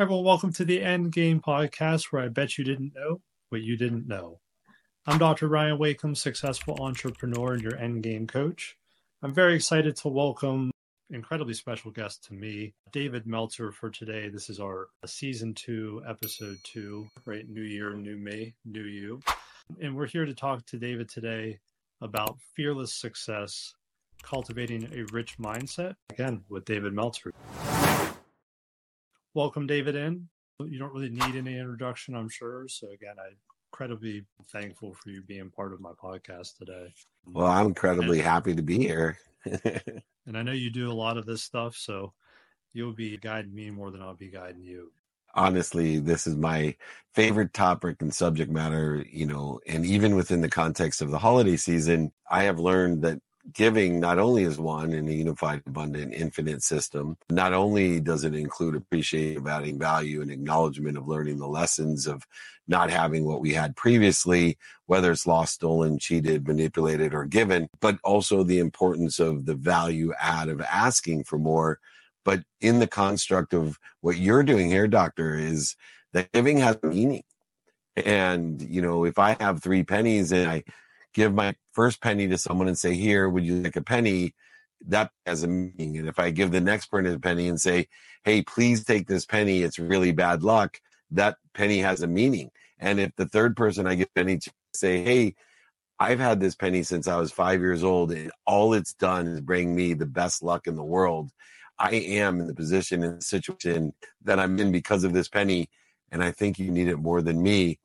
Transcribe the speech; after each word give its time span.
Everyone, 0.00 0.24
welcome 0.24 0.52
to 0.52 0.64
the 0.64 0.80
End 0.80 1.10
Game 1.10 1.40
podcast, 1.40 2.12
where 2.12 2.22
I 2.22 2.28
bet 2.28 2.56
you 2.56 2.62
didn't 2.62 2.92
know 2.94 3.20
what 3.48 3.62
you 3.62 3.76
didn't 3.76 4.06
know. 4.06 4.38
I'm 5.08 5.18
Dr. 5.18 5.48
Ryan 5.48 5.76
Wakim, 5.76 6.16
successful 6.16 6.78
entrepreneur 6.80 7.54
and 7.54 7.62
your 7.62 7.76
End 7.76 8.04
Game 8.04 8.28
coach. 8.28 8.76
I'm 9.24 9.34
very 9.34 9.56
excited 9.56 9.96
to 9.96 10.08
welcome 10.08 10.70
incredibly 11.10 11.52
special 11.52 11.90
guest 11.90 12.22
to 12.26 12.34
me, 12.34 12.74
David 12.92 13.26
Meltzer, 13.26 13.72
for 13.72 13.90
today. 13.90 14.28
This 14.28 14.48
is 14.48 14.60
our 14.60 14.86
season 15.04 15.52
two, 15.52 16.00
episode 16.06 16.58
two, 16.62 17.08
right? 17.24 17.48
New 17.48 17.62
year, 17.62 17.92
new 17.94 18.18
me, 18.18 18.54
new 18.64 18.84
you. 18.84 19.20
And 19.82 19.96
we're 19.96 20.06
here 20.06 20.26
to 20.26 20.34
talk 20.34 20.64
to 20.66 20.78
David 20.78 21.08
today 21.08 21.58
about 22.00 22.38
fearless 22.54 22.94
success, 22.94 23.74
cultivating 24.22 24.92
a 24.94 25.12
rich 25.12 25.38
mindset, 25.38 25.96
again, 26.08 26.44
with 26.48 26.64
David 26.66 26.92
Meltzer 26.92 27.34
welcome 29.38 29.68
David 29.68 29.94
in. 29.94 30.28
You 30.58 30.80
don't 30.80 30.92
really 30.92 31.10
need 31.10 31.36
any 31.36 31.56
introduction, 31.56 32.16
I'm 32.16 32.28
sure. 32.28 32.66
So 32.66 32.90
again, 32.90 33.14
I'm 33.24 33.36
incredibly 33.72 34.24
thankful 34.50 34.94
for 34.94 35.10
you 35.10 35.22
being 35.22 35.48
part 35.48 35.72
of 35.72 35.80
my 35.80 35.92
podcast 35.92 36.56
today. 36.56 36.92
Well, 37.24 37.46
I'm 37.46 37.66
incredibly 37.66 38.18
and, 38.18 38.26
happy 38.26 38.56
to 38.56 38.62
be 38.62 38.78
here. 38.78 39.16
and 39.46 40.36
I 40.36 40.42
know 40.42 40.50
you 40.50 40.70
do 40.70 40.90
a 40.90 40.92
lot 40.92 41.16
of 41.16 41.24
this 41.24 41.44
stuff, 41.44 41.76
so 41.76 42.12
you'll 42.72 42.94
be 42.94 43.16
guiding 43.16 43.54
me 43.54 43.70
more 43.70 43.92
than 43.92 44.02
I'll 44.02 44.16
be 44.16 44.28
guiding 44.28 44.64
you. 44.64 44.90
Honestly, 45.36 46.00
this 46.00 46.26
is 46.26 46.34
my 46.34 46.74
favorite 47.14 47.54
topic 47.54 48.02
and 48.02 48.12
subject 48.12 48.50
matter, 48.50 49.06
you 49.08 49.26
know, 49.26 49.60
and 49.68 49.86
even 49.86 50.16
within 50.16 50.40
the 50.40 50.50
context 50.50 51.00
of 51.00 51.12
the 51.12 51.18
holiday 51.18 51.56
season, 51.56 52.10
I 52.28 52.42
have 52.42 52.58
learned 52.58 53.02
that 53.02 53.20
giving 53.52 54.00
not 54.00 54.18
only 54.18 54.44
is 54.44 54.58
one 54.58 54.92
in 54.92 55.08
a 55.08 55.12
unified, 55.12 55.62
abundant, 55.66 56.12
infinite 56.12 56.62
system, 56.62 57.16
not 57.30 57.52
only 57.52 58.00
does 58.00 58.24
it 58.24 58.34
include 58.34 58.74
appreciating, 58.74 59.46
adding 59.48 59.78
value, 59.78 60.20
and 60.20 60.30
acknowledgement 60.30 60.98
of 60.98 61.08
learning 61.08 61.38
the 61.38 61.48
lessons 61.48 62.06
of 62.06 62.26
not 62.66 62.90
having 62.90 63.24
what 63.24 63.40
we 63.40 63.54
had 63.54 63.76
previously, 63.76 64.58
whether 64.86 65.10
it's 65.10 65.26
lost, 65.26 65.54
stolen, 65.54 65.98
cheated, 65.98 66.46
manipulated, 66.46 67.14
or 67.14 67.24
given, 67.24 67.68
but 67.80 67.98
also 68.04 68.42
the 68.42 68.58
importance 68.58 69.18
of 69.18 69.46
the 69.46 69.54
value 69.54 70.12
add 70.20 70.48
of 70.48 70.60
asking 70.60 71.24
for 71.24 71.38
more. 71.38 71.78
But 72.24 72.42
in 72.60 72.78
the 72.78 72.86
construct 72.86 73.54
of 73.54 73.78
what 74.02 74.18
you're 74.18 74.42
doing 74.42 74.68
here, 74.68 74.86
doctor, 74.86 75.34
is 75.34 75.76
that 76.12 76.30
giving 76.32 76.58
has 76.58 76.78
meaning. 76.82 77.22
And, 77.96 78.60
you 78.60 78.82
know, 78.82 79.04
if 79.04 79.18
I 79.18 79.36
have 79.40 79.62
three 79.62 79.82
pennies 79.82 80.30
and 80.30 80.48
I 80.48 80.64
give 81.14 81.34
my 81.34 81.54
first 81.72 82.00
penny 82.00 82.28
to 82.28 82.38
someone 82.38 82.68
and 82.68 82.78
say, 82.78 82.94
Here, 82.94 83.28
would 83.28 83.44
you 83.44 83.62
like 83.62 83.76
a 83.76 83.82
penny? 83.82 84.34
That 84.86 85.10
has 85.26 85.42
a 85.42 85.48
meaning. 85.48 85.98
And 85.98 86.08
if 86.08 86.18
I 86.18 86.30
give 86.30 86.52
the 86.52 86.60
next 86.60 86.86
person 86.86 87.12
a 87.12 87.18
penny 87.18 87.48
and 87.48 87.60
say, 87.60 87.88
Hey, 88.24 88.42
please 88.42 88.84
take 88.84 89.06
this 89.06 89.26
penny, 89.26 89.62
it's 89.62 89.78
really 89.78 90.12
bad 90.12 90.42
luck, 90.42 90.80
that 91.10 91.36
penny 91.54 91.78
has 91.78 92.02
a 92.02 92.06
meaning. 92.06 92.50
And 92.78 93.00
if 93.00 93.14
the 93.16 93.26
third 93.26 93.56
person 93.56 93.86
I 93.86 93.96
give 93.96 94.14
penny 94.14 94.38
to 94.38 94.50
say, 94.74 95.02
Hey, 95.02 95.34
I've 96.00 96.20
had 96.20 96.38
this 96.38 96.54
penny 96.54 96.84
since 96.84 97.08
I 97.08 97.16
was 97.16 97.32
five 97.32 97.60
years 97.60 97.82
old, 97.82 98.12
and 98.12 98.30
all 98.46 98.72
it's 98.72 98.94
done 98.94 99.26
is 99.26 99.40
bring 99.40 99.74
me 99.74 99.94
the 99.94 100.06
best 100.06 100.42
luck 100.42 100.68
in 100.68 100.76
the 100.76 100.84
world. 100.84 101.30
I 101.78 101.90
am 101.90 102.40
in 102.40 102.46
the 102.46 102.54
position 102.54 103.02
and 103.02 103.22
situation 103.22 103.94
that 104.24 104.38
I'm 104.38 104.58
in 104.60 104.70
because 104.70 105.02
of 105.02 105.12
this 105.12 105.28
penny, 105.28 105.68
and 106.12 106.22
I 106.22 106.30
think 106.30 106.58
you 106.58 106.70
need 106.70 106.88
it 106.88 106.98
more 106.98 107.20
than 107.20 107.42
me 107.42 107.78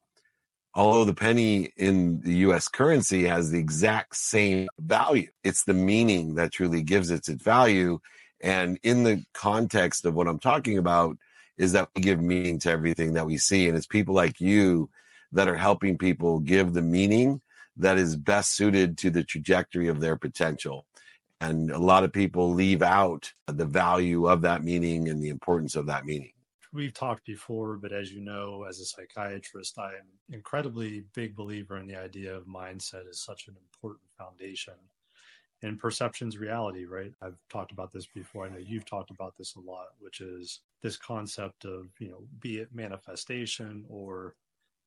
although 0.75 1.05
the 1.05 1.13
penny 1.13 1.71
in 1.77 2.21
the 2.21 2.35
US 2.47 2.67
currency 2.67 3.23
has 3.25 3.51
the 3.51 3.59
exact 3.59 4.15
same 4.15 4.67
value, 4.79 5.29
it's 5.43 5.63
the 5.63 5.73
meaning 5.73 6.35
that 6.35 6.51
truly 6.51 6.81
gives 6.81 7.11
it 7.11 7.27
its 7.27 7.43
value. 7.43 7.99
And 8.41 8.79
in 8.83 9.03
the 9.03 9.23
context 9.33 10.05
of 10.05 10.15
what 10.15 10.27
I'm 10.27 10.39
talking 10.39 10.77
about, 10.77 11.17
is 11.57 11.73
that 11.73 11.89
we 11.95 12.01
give 12.01 12.19
meaning 12.19 12.57
to 12.59 12.71
everything 12.71 13.13
that 13.13 13.27
we 13.27 13.37
see. 13.37 13.67
And 13.67 13.77
it's 13.77 13.85
people 13.85 14.15
like 14.15 14.41
you 14.41 14.89
that 15.31 15.47
are 15.47 15.55
helping 15.55 15.97
people 15.97 16.39
give 16.39 16.73
the 16.73 16.81
meaning 16.81 17.41
that 17.77 17.97
is 17.97 18.15
best 18.15 18.55
suited 18.55 18.97
to 18.99 19.11
the 19.11 19.23
trajectory 19.23 19.87
of 19.87 19.99
their 19.99 20.15
potential. 20.15 20.85
And 21.39 21.69
a 21.69 21.77
lot 21.77 22.03
of 22.03 22.11
people 22.11 22.53
leave 22.53 22.81
out 22.81 23.31
the 23.47 23.65
value 23.65 24.27
of 24.27 24.41
that 24.41 24.63
meaning 24.63 25.09
and 25.09 25.21
the 25.21 25.29
importance 25.29 25.75
of 25.75 25.87
that 25.87 26.05
meaning 26.05 26.33
we've 26.73 26.93
talked 26.93 27.25
before, 27.25 27.77
but 27.77 27.91
as 27.91 28.11
you 28.11 28.19
know, 28.19 28.65
as 28.67 28.79
a 28.79 28.85
psychiatrist, 28.85 29.77
I 29.77 29.89
am 29.89 30.07
incredibly 30.31 31.05
big 31.13 31.35
believer 31.35 31.77
in 31.77 31.87
the 31.87 31.95
idea 31.95 32.35
of 32.35 32.45
mindset 32.45 33.07
as 33.09 33.21
such 33.21 33.47
an 33.47 33.55
important 33.55 34.09
foundation. 34.17 34.73
And 35.61 35.79
perception's 35.79 36.37
reality, 36.37 36.85
right? 36.85 37.13
I've 37.21 37.37
talked 37.49 37.71
about 37.71 37.91
this 37.91 38.07
before. 38.07 38.45
I 38.45 38.49
know 38.49 38.57
you've 38.57 38.85
talked 38.85 39.11
about 39.11 39.37
this 39.37 39.55
a 39.55 39.61
lot, 39.61 39.87
which 39.99 40.19
is 40.19 40.59
this 40.81 40.97
concept 40.97 41.63
of, 41.63 41.87
you 41.99 42.09
know, 42.09 42.23
be 42.41 42.57
it 42.57 42.73
manifestation 42.73 43.85
or 43.87 44.35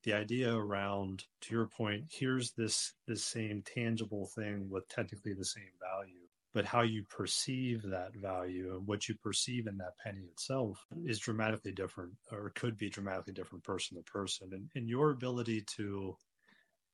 the 0.02 0.12
idea 0.12 0.54
around 0.54 1.24
to 1.40 1.52
your 1.52 1.66
point 1.66 2.04
here's 2.08 2.52
this 2.52 2.92
this 3.08 3.24
same 3.24 3.60
tangible 3.62 4.26
thing 4.26 4.70
with 4.70 4.88
technically 4.88 5.34
the 5.34 5.44
same 5.44 5.72
value 5.80 6.25
but 6.56 6.64
how 6.64 6.80
you 6.80 7.02
perceive 7.02 7.82
that 7.82 8.16
value 8.16 8.74
and 8.74 8.86
what 8.86 9.10
you 9.10 9.14
perceive 9.14 9.66
in 9.66 9.76
that 9.76 9.98
penny 10.02 10.22
itself 10.22 10.86
is 11.04 11.18
dramatically 11.18 11.70
different 11.70 12.14
or 12.32 12.50
could 12.54 12.78
be 12.78 12.88
dramatically 12.88 13.34
different 13.34 13.62
person 13.62 13.94
to 13.94 14.02
person. 14.04 14.48
And, 14.52 14.66
and 14.74 14.88
your 14.88 15.10
ability 15.10 15.60
to 15.76 16.16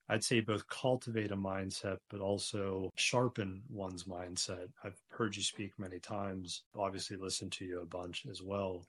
i'd 0.09 0.25
say 0.25 0.41
both 0.41 0.67
cultivate 0.67 1.31
a 1.31 1.37
mindset 1.37 1.99
but 2.11 2.19
also 2.21 2.91
sharpen 2.97 3.62
one's 3.71 4.03
mindset. 4.03 4.67
I've 4.83 5.00
heard 5.11 5.37
you 5.37 5.45
speak 5.45 5.79
many 5.79 6.00
times 6.00 6.65
obviously 6.77 7.17
listened 7.17 7.53
to 7.53 7.65
you 7.65 7.83
a 7.83 7.87
bunch 7.87 8.27
as 8.29 8.43
well. 8.43 8.84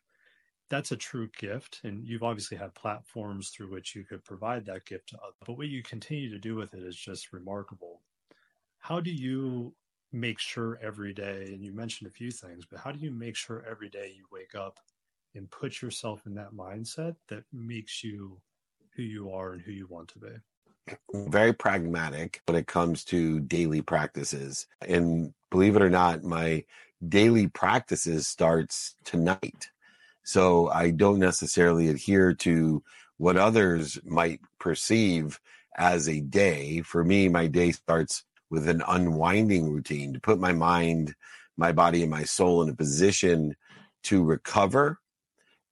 That's 0.72 0.92
a 0.92 0.98
true 0.98 1.30
gift 1.38 1.82
and 1.84 2.04
you've 2.04 2.24
obviously 2.24 2.58
had 2.58 2.74
platforms 2.74 3.50
through 3.50 3.70
which 3.70 3.96
you 3.96 4.06
could 4.06 4.24
provide 4.26 4.66
that 4.66 4.86
gift 4.86 5.10
to 5.10 5.20
others 5.20 5.36
but 5.46 5.56
what 5.56 5.68
you 5.68 5.84
continue 5.84 6.32
to 6.32 6.40
do 6.40 6.56
with 6.56 6.74
it 6.74 6.82
is 6.82 6.96
just 6.96 7.32
remarkable. 7.32 8.02
How 8.80 9.00
do 9.00 9.12
you 9.12 9.76
make 10.14 10.40
sure 10.40 10.80
every 10.82 11.14
day, 11.14 11.46
and 11.48 11.66
you 11.66 11.74
mentioned 11.74 12.08
a 12.08 12.14
few 12.14 12.32
things, 12.32 12.66
but 12.70 12.80
how 12.80 12.92
do 12.92 13.00
you 13.00 13.12
make 13.12 13.36
sure 13.36 13.66
every 13.70 13.90
day 13.90 14.14
you 14.16 14.26
wake 14.32 14.56
up 14.56 14.80
and 15.36 15.50
put 15.50 15.82
yourself 15.82 16.26
in 16.28 16.36
that 16.36 16.54
mindset 16.54 17.16
that 17.28 17.44
makes 17.52 18.04
you 18.04 18.40
who 18.96 19.02
you 19.02 19.32
are 19.32 19.54
and 19.54 19.62
who 19.62 19.72
you 19.72 19.88
want 19.88 20.08
to 20.10 20.20
be? 20.20 20.96
Very 21.30 21.54
pragmatic 21.54 22.42
when 22.46 22.56
it 22.56 22.68
comes 22.68 23.04
to 23.06 23.40
daily 23.40 23.82
practices. 23.82 24.68
And 24.88 25.34
believe 25.50 25.76
it 25.76 25.82
or 25.82 25.90
not, 25.90 26.24
my 26.24 26.64
daily 27.08 27.48
practices 27.48 28.28
starts 28.28 28.96
tonight. 29.04 29.70
So 30.24 30.70
I 30.70 30.92
don't 30.92 31.20
necessarily 31.20 31.90
adhere 31.90 32.34
to 32.36 32.84
what 33.18 33.36
others 33.36 34.00
might 34.06 34.40
perceive 34.60 35.40
as 35.76 36.08
a 36.08 36.22
day. 36.22 36.82
For 36.82 37.04
me, 37.04 37.30
my 37.30 37.48
day 37.48 37.72
starts 37.72 38.24
with 38.54 38.70
an 38.70 38.84
unwinding 38.88 39.74
routine 39.74 40.14
to 40.14 40.20
put 40.20 40.40
my 40.40 40.54
mind, 40.54 41.16
my 41.58 41.72
body, 41.72 42.04
and 42.04 42.12
my 42.12 42.24
soul 42.24 42.62
in 42.62 42.70
a 42.70 42.76
position 42.76 43.56
to 44.04 44.24
recover 44.24 45.00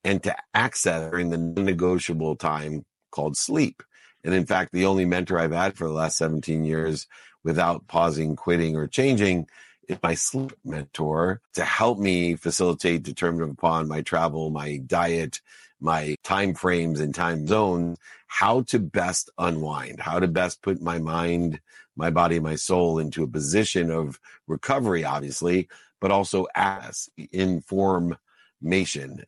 and 0.03 0.23
to 0.23 0.35
access 0.55 1.11
during 1.11 1.29
the 1.29 1.37
negotiable 1.37 2.35
time 2.35 2.83
called 3.11 3.37
sleep. 3.37 3.83
And 4.23 4.33
in 4.33 4.47
fact, 4.47 4.71
the 4.73 4.87
only 4.87 5.05
mentor 5.05 5.37
I've 5.37 5.51
had 5.51 5.77
for 5.77 5.87
the 5.87 5.93
last 5.93 6.17
17 6.17 6.65
years 6.65 7.05
without 7.43 7.85
pausing, 7.85 8.35
quitting, 8.35 8.75
or 8.75 8.87
changing 8.87 9.45
is 9.87 9.99
my 10.01 10.15
sleep 10.15 10.53
mentor 10.65 11.39
to 11.53 11.63
help 11.63 11.99
me 11.99 12.35
facilitate, 12.35 13.03
determine 13.03 13.51
upon 13.51 13.87
my 13.87 14.01
travel, 14.01 14.49
my 14.49 14.77
diet, 14.77 15.39
my 15.81 16.15
time 16.23 16.53
frames 16.53 16.99
and 16.99 17.13
time 17.13 17.47
zones, 17.47 17.97
how 18.27 18.61
to 18.61 18.79
best 18.79 19.29
unwind, 19.37 19.99
how 19.99 20.19
to 20.19 20.27
best 20.27 20.61
put 20.61 20.81
my 20.81 20.99
mind, 20.99 21.59
my 21.95 22.09
body, 22.09 22.39
my 22.39 22.55
soul 22.55 22.99
into 22.99 23.23
a 23.23 23.27
position 23.27 23.91
of 23.91 24.19
recovery, 24.47 25.03
obviously, 25.03 25.67
but 25.99 26.11
also 26.11 26.47
as 26.55 27.09
information, 27.33 28.17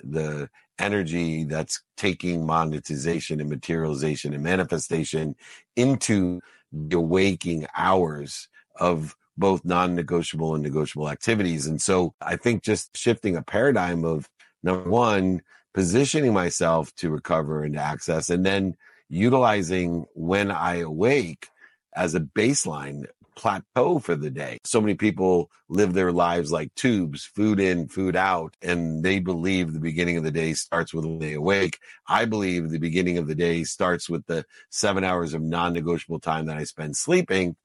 the 0.03 0.49
energy 0.79 1.43
that's 1.43 1.81
taking 1.97 2.45
monetization 2.45 3.39
and 3.39 3.49
materialization 3.49 4.33
and 4.33 4.43
manifestation 4.43 5.35
into 5.75 6.39
the 6.71 6.99
waking 6.99 7.67
hours 7.75 8.47
of 8.79 9.15
both 9.37 9.63
non-negotiable 9.65 10.55
and 10.55 10.63
negotiable 10.63 11.09
activities. 11.09 11.67
And 11.67 11.81
so 11.81 12.13
I 12.21 12.35
think 12.35 12.63
just 12.63 12.95
shifting 12.95 13.35
a 13.35 13.41
paradigm 13.41 14.03
of 14.05 14.29
number 14.63 14.89
one, 14.89 15.41
positioning 15.73 16.33
myself 16.33 16.93
to 16.95 17.09
recover 17.09 17.63
and 17.63 17.77
access, 17.77 18.29
and 18.29 18.45
then 18.45 18.75
utilizing 19.09 20.05
when 20.15 20.49
I 20.51 20.77
awake 20.77 21.47
as 21.95 22.15
a 22.15 22.19
baseline 22.19 23.05
plateau 23.35 23.99
for 23.99 24.15
the 24.15 24.29
day. 24.29 24.59
So 24.63 24.79
many 24.79 24.95
people 24.95 25.49
live 25.69 25.93
their 25.93 26.11
lives 26.11 26.51
like 26.51 26.73
tubes, 26.75 27.25
food 27.25 27.59
in, 27.59 27.87
food 27.87 28.15
out, 28.15 28.55
and 28.61 29.03
they 29.03 29.19
believe 29.19 29.73
the 29.73 29.79
beginning 29.79 30.17
of 30.17 30.23
the 30.23 30.31
day 30.31 30.53
starts 30.53 30.93
with 30.93 31.05
when 31.05 31.19
they 31.19 31.33
awake. 31.33 31.79
I 32.07 32.25
believe 32.25 32.69
the 32.69 32.79
beginning 32.79 33.17
of 33.17 33.27
the 33.27 33.35
day 33.35 33.63
starts 33.63 34.09
with 34.09 34.25
the 34.27 34.45
seven 34.69 35.03
hours 35.03 35.33
of 35.33 35.41
non 35.41 35.73
negotiable 35.73 36.19
time 36.19 36.45
that 36.45 36.57
I 36.57 36.63
spend 36.63 36.95
sleeping, 36.95 37.55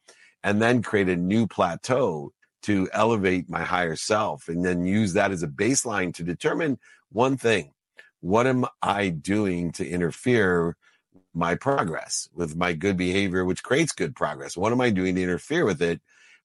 and 0.43 0.63
then 0.63 0.83
create 0.83 1.09
a 1.09 1.17
new 1.17 1.47
plateau 1.47 2.33
to 2.63 2.89
elevate 2.93 3.49
my 3.49 3.63
higher 3.63 3.97
self, 3.97 4.49
and 4.49 4.65
then 4.65 4.85
use 4.85 5.13
that 5.13 5.31
as 5.31 5.43
a 5.43 5.49
baseline 5.49 6.15
to 6.15 6.23
determine 6.23 6.79
one 7.11 7.37
thing 7.37 7.73
what 8.21 8.47
am 8.47 8.67
I 8.83 9.11
doing 9.11 9.71
to 9.73 9.89
interfere 9.89 10.77
my 11.35 11.55
progress 11.55 12.29
with 12.35 12.57
my 12.57 12.73
good 12.73 12.97
behavior, 12.97 13.45
which 13.45 13.63
creates 13.63 13.93
good 13.93 14.17
progress? 14.17 14.57
What 14.57 14.73
am 14.73 14.81
I 14.81 14.91
doing 14.91 15.15
to 15.15 15.23
interfere 15.23 15.65
with 15.65 15.81
it? 15.81 16.01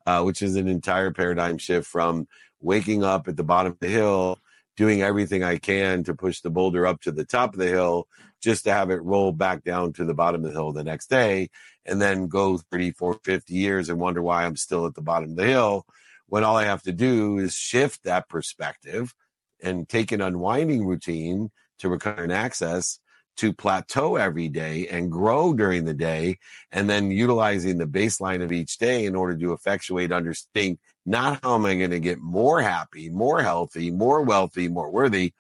Uh, 0.06 0.22
which 0.22 0.42
is 0.42 0.56
an 0.56 0.68
entire 0.68 1.12
paradigm 1.12 1.58
shift 1.58 1.88
from 1.88 2.28
waking 2.60 3.04
up 3.04 3.28
at 3.28 3.38
the 3.38 3.44
bottom 3.44 3.72
of 3.72 3.80
the 3.80 3.88
hill, 3.88 4.38
doing 4.76 5.02
everything 5.02 5.44
I 5.44 5.58
can 5.58 6.04
to 6.04 6.14
push 6.14 6.42
the 6.42 6.50
boulder 6.50 6.86
up 6.86 7.02
to 7.02 7.12
the 7.12 7.26
top 7.26 7.54
of 7.54 7.60
the 7.60 7.70
hill, 7.70 8.08
just 8.42 8.66
to 8.66 8.74
have 8.74 8.90
it 8.90 9.02
roll 9.02 9.32
back 9.32 9.64
down 9.64 9.94
to 9.94 10.04
the 10.04 10.14
bottom 10.14 10.44
of 10.44 10.52
the 10.52 10.58
hill 10.58 10.74
the 10.74 10.84
next 10.84 11.10
day, 11.10 11.50
and 11.86 12.02
then 12.02 12.28
go 12.28 12.58
30, 12.58 12.92
40, 12.92 13.20
50 13.24 13.54
years 13.54 13.90
and 13.90 14.00
wonder 14.00 14.22
why 14.22 14.44
I'm 14.44 14.58
still 14.58 14.86
at 14.86 14.94
the 14.94 15.02
bottom 15.02 15.32
of 15.32 15.36
the 15.38 15.46
hill. 15.46 15.86
When 16.34 16.44
all 16.44 16.58
I 16.58 16.66
have 16.66 16.82
to 16.82 16.92
do 16.92 17.38
is 17.38 17.54
shift 17.54 18.06
that 18.06 18.28
perspective 18.28 19.14
and 19.62 19.88
take 19.88 20.12
an 20.12 20.20
unwinding 20.20 20.84
routine 20.84 21.52
to 21.78 21.90
recover 21.90 22.24
and 22.24 22.32
access 22.32 22.98
to 23.38 23.54
plateau 23.54 24.16
every 24.16 24.50
day 24.50 24.88
and 24.88 25.12
grow 25.12 25.54
during 25.54 25.86
the 25.86 25.94
day, 25.94 26.40
and 26.72 26.90
then 26.90 27.12
utilizing 27.12 27.78
the 27.78 27.86
baseline 27.86 28.44
of 28.44 28.52
each 28.52 28.80
day 28.80 29.06
in 29.06 29.16
order 29.16 29.38
to 29.38 29.54
effectuate 29.54 30.12
understanding 30.12 30.80
not 31.06 31.40
how 31.44 31.54
am 31.54 31.68
I 31.68 31.76
going 31.76 31.92
to 31.92 32.00
get 32.00 32.18
more 32.18 32.64
happy, 32.64 33.12
more 33.12 33.44
healthy, 33.44 33.92
more 33.92 34.24
wealthy, 34.24 34.68
more 34.68 34.90
worthy, 34.90 35.34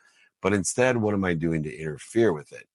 but 0.44 0.54
instead, 0.54 0.98
what 0.98 1.16
am 1.16 1.26
I 1.26 1.34
doing 1.34 1.64
to 1.64 1.76
interfere 1.76 2.32
with 2.32 2.54
it? 2.54 2.68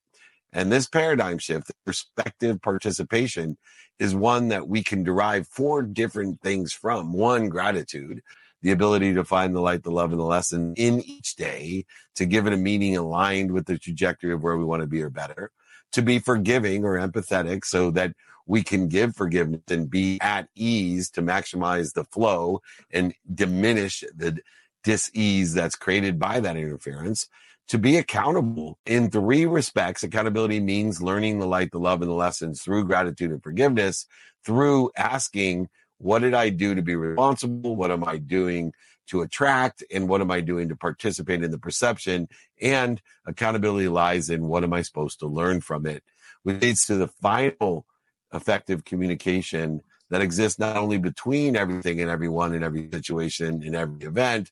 And 0.53 0.73
this 0.73 0.89
paradigm 0.89 1.39
shift, 1.39 1.71
perspective 1.85 2.61
participation, 2.63 3.59
is 3.99 4.15
one 4.15 4.49
that 4.49 4.69
we 4.69 4.83
can 4.83 5.03
derive 5.03 5.47
four 5.49 5.83
different 5.83 6.41
things 6.41 6.73
from. 6.73 7.13
One, 7.13 7.49
gratitude 7.49 8.23
the 8.63 8.73
ability 8.73 9.15
to 9.15 9.25
find 9.25 9.55
the 9.55 9.61
light, 9.61 9.83
the 9.83 9.91
love, 9.91 10.11
and 10.11 10.21
the 10.21 10.25
lesson 10.25 10.75
in 10.77 11.01
each 11.01 11.37
day, 11.37 11.85
to 12.17 12.27
give 12.27 12.47
it 12.47 12.53
a 12.53 12.57
meaning 12.57 12.97
aligned 12.97 13.53
with 13.53 13.67
the 13.67 13.79
trajectory 13.79 14.33
of 14.33 14.43
where 14.43 14.57
we 14.57 14.65
want 14.65 14.83
to 14.83 14.87
be 14.87 15.03
or 15.03 15.11
better, 15.11 15.51
to 15.93 16.03
be 16.03 16.19
forgiving 16.19 16.85
or 16.85 16.99
empathetic 16.99 17.65
so 17.65 17.91
that 17.91 18.13
we 18.47 18.63
can 18.63 18.89
give 18.89 19.15
forgiveness 19.15 19.61
and 19.69 19.91
be 19.91 20.19
at 20.21 20.49
ease 20.55 21.11
to 21.11 21.23
maximize 21.23 21.93
the 21.93 22.05
flow 22.05 22.61
and 22.91 23.15
diminish 23.33 24.03
the 24.17 24.39
dis-ease 24.85 25.55
that's 25.55 25.77
created 25.77 26.19
by 26.19 26.41
that 26.41 26.57
interference 26.57 27.29
to 27.69 27.79
be 27.79 27.99
accountable 27.99 28.79
in 28.87 29.11
three 29.11 29.47
respects 29.47 30.03
accountability 30.03 30.61
means 30.61 31.03
learning 31.03 31.39
the 31.39 31.47
light 31.47 31.71
the 31.71 31.79
love 31.79 32.01
and 32.03 32.11
the 32.11 32.15
lessons 32.15 32.63
through 32.63 32.85
gratitude 32.85 33.31
and 33.31 33.43
forgiveness 33.43 34.07
through 34.45 34.91
asking 34.97 35.69
what 35.99 36.21
did 36.21 36.35
I 36.35 36.49
do 36.49 36.75
to 36.75 36.83
be 36.83 36.97
responsible? 36.97 37.77
What 37.77 37.91
am 37.91 38.05
I 38.05 38.19
doing 38.19 38.73
to 39.09 39.23
attract? 39.23 39.83
And 39.93 40.09
what 40.09 40.21
am 40.21 40.31
I 40.31 40.41
doing 40.41 40.69
to 40.69 40.77
participate 40.77 41.43
in 41.43 41.51
the 41.51 41.59
perception? 41.59 42.29
And 42.61 43.03
accountability 43.27 43.89
lies 43.89 44.31
in 44.31 44.47
what 44.47 44.65
am 44.65 44.73
I 44.73 44.83
supposed 44.83 45.19
to 45.21 45.27
learn 45.27 45.61
from 45.61 45.87
it, 45.87 46.05
which 46.45 46.63
leads 46.63 46.87
to 46.87 46.95
the 46.95 47.09
final 47.09 47.85
effective 48.33 48.85
communication 48.85 49.83
that 50.11 50.23
exists 50.23 50.59
not 50.59 50.77
only 50.77 50.99
between 50.99 51.57
everything 51.57 52.01
and 52.01 52.11
everyone 52.11 52.55
in 52.55 52.63
every 52.63 52.89
situation 52.91 53.63
in 53.63 53.75
every 53.75 54.07
event, 54.07 54.51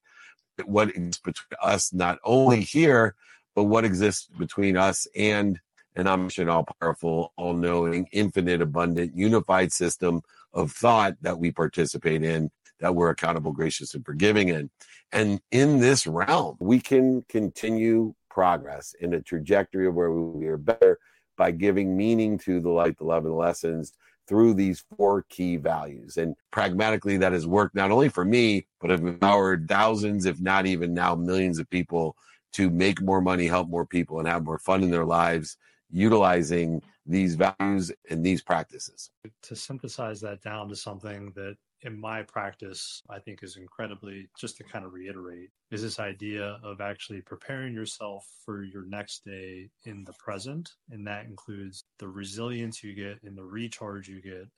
what 0.65 0.89
exists 0.89 1.21
between 1.21 1.59
us 1.63 1.93
not 1.93 2.19
only 2.25 2.61
here, 2.61 3.15
but 3.55 3.65
what 3.65 3.85
exists 3.85 4.29
between 4.39 4.77
us 4.77 5.07
and 5.17 5.61
an 5.97 6.07
omniscient, 6.07 6.51
all 6.51 6.67
powerful, 6.81 7.33
all 7.37 7.55
knowing, 7.55 8.07
infinite, 8.13 8.61
abundant, 8.61 9.17
unified 9.17 9.73
system 9.73 10.21
of 10.53 10.73
thought 10.73 11.15
that 11.23 11.39
we 11.39 11.51
participate 11.51 12.23
in, 12.23 12.51
that 12.81 12.95
we're 12.95 13.11
accountable, 13.11 13.53
gracious, 13.53 13.95
and 13.95 14.05
forgiving 14.05 14.51
in. 14.51 14.71
And 15.13 15.41
in 15.51 15.81
this 15.81 16.07
realm, 16.07 16.57
we 16.61 16.81
can 16.81 17.23
continue 17.29 18.15
progress 18.31 18.95
in 19.01 19.15
a 19.15 19.23
trajectory 19.23 19.87
of 19.87 19.95
where 19.95 20.13
we 20.13 20.47
are 20.47 20.59
better 20.59 20.99
by 21.39 21.51
giving 21.51 21.97
meaning 21.97 22.39
to 22.39 22.61
the 22.61 22.71
light, 22.71 22.99
the 22.99 23.05
love, 23.05 23.25
and 23.25 23.33
the 23.33 23.37
lessons 23.37 23.93
through 24.27 24.55
these 24.55 24.85
four 24.97 25.25
key 25.29 25.57
values. 25.57 26.17
And 26.17 26.35
pragmatically, 26.51 27.17
that 27.19 27.33
has 27.33 27.47
worked 27.47 27.75
not 27.75 27.91
only 27.91 28.09
for 28.09 28.25
me, 28.25 28.67
but 28.81 28.91
have 28.91 29.05
empowered 29.05 29.69
thousands, 29.69 30.27
if 30.27 30.41
not 30.41 30.67
even 30.67 30.95
now 30.95 31.15
millions 31.15 31.59
of 31.59 31.71
people 31.71 32.17
to 32.53 32.71
make 32.71 33.03
more 33.03 33.21
money, 33.21 33.47
help 33.47 33.69
more 33.69 33.87
people, 33.87 34.19
and 34.19 34.29
have 34.29 34.45
more 34.45 34.59
fun 34.59 34.83
in 34.83 34.91
their 34.91 35.05
lives 35.05 35.57
utilizing 35.91 36.83
these 37.05 37.37
values 37.37 37.93
and 38.11 38.25
these 38.25 38.43
practices. 38.43 39.11
To 39.43 39.55
synthesize 39.55 40.21
that 40.23 40.43
down 40.43 40.69
to 40.69 40.77
something 40.77 41.33
that 41.37 41.57
in 41.83 42.01
my 42.01 42.23
practice, 42.23 43.03
I 43.11 43.19
think 43.19 43.43
is 43.43 43.57
incredibly, 43.57 44.29
just 44.39 44.57
to 44.57 44.65
kind 44.65 44.85
of 44.85 44.93
reiterate, 44.93 45.51
is 45.71 45.83
this 45.83 46.01
idea 46.01 46.59
of 46.63 46.81
actually 46.81 47.21
preparing 47.21 47.75
yourself 47.75 48.27
for 48.45 48.65
your 48.65 48.85
next 48.87 49.25
day 49.25 49.69
in 49.85 50.05
the 50.05 50.15
present. 50.15 50.71
And 50.91 51.07
that 51.07 51.27
includes 51.27 51.85
the 51.99 52.09
resilience 52.09 52.83
you 52.83 52.95
get 52.95 53.23
and 53.23 53.37
the 53.37 53.45
recharge 53.45 54.09
you 54.09 54.23
get 54.23 54.49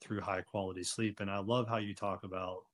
through 0.00 0.20
high 0.20 0.42
quality 0.42 0.84
sleep. 0.84 1.20
And 1.20 1.30
I 1.30 1.38
love 1.38 1.68
how 1.68 1.78
you 1.78 1.94
talk 1.94 2.24
about 2.24 2.64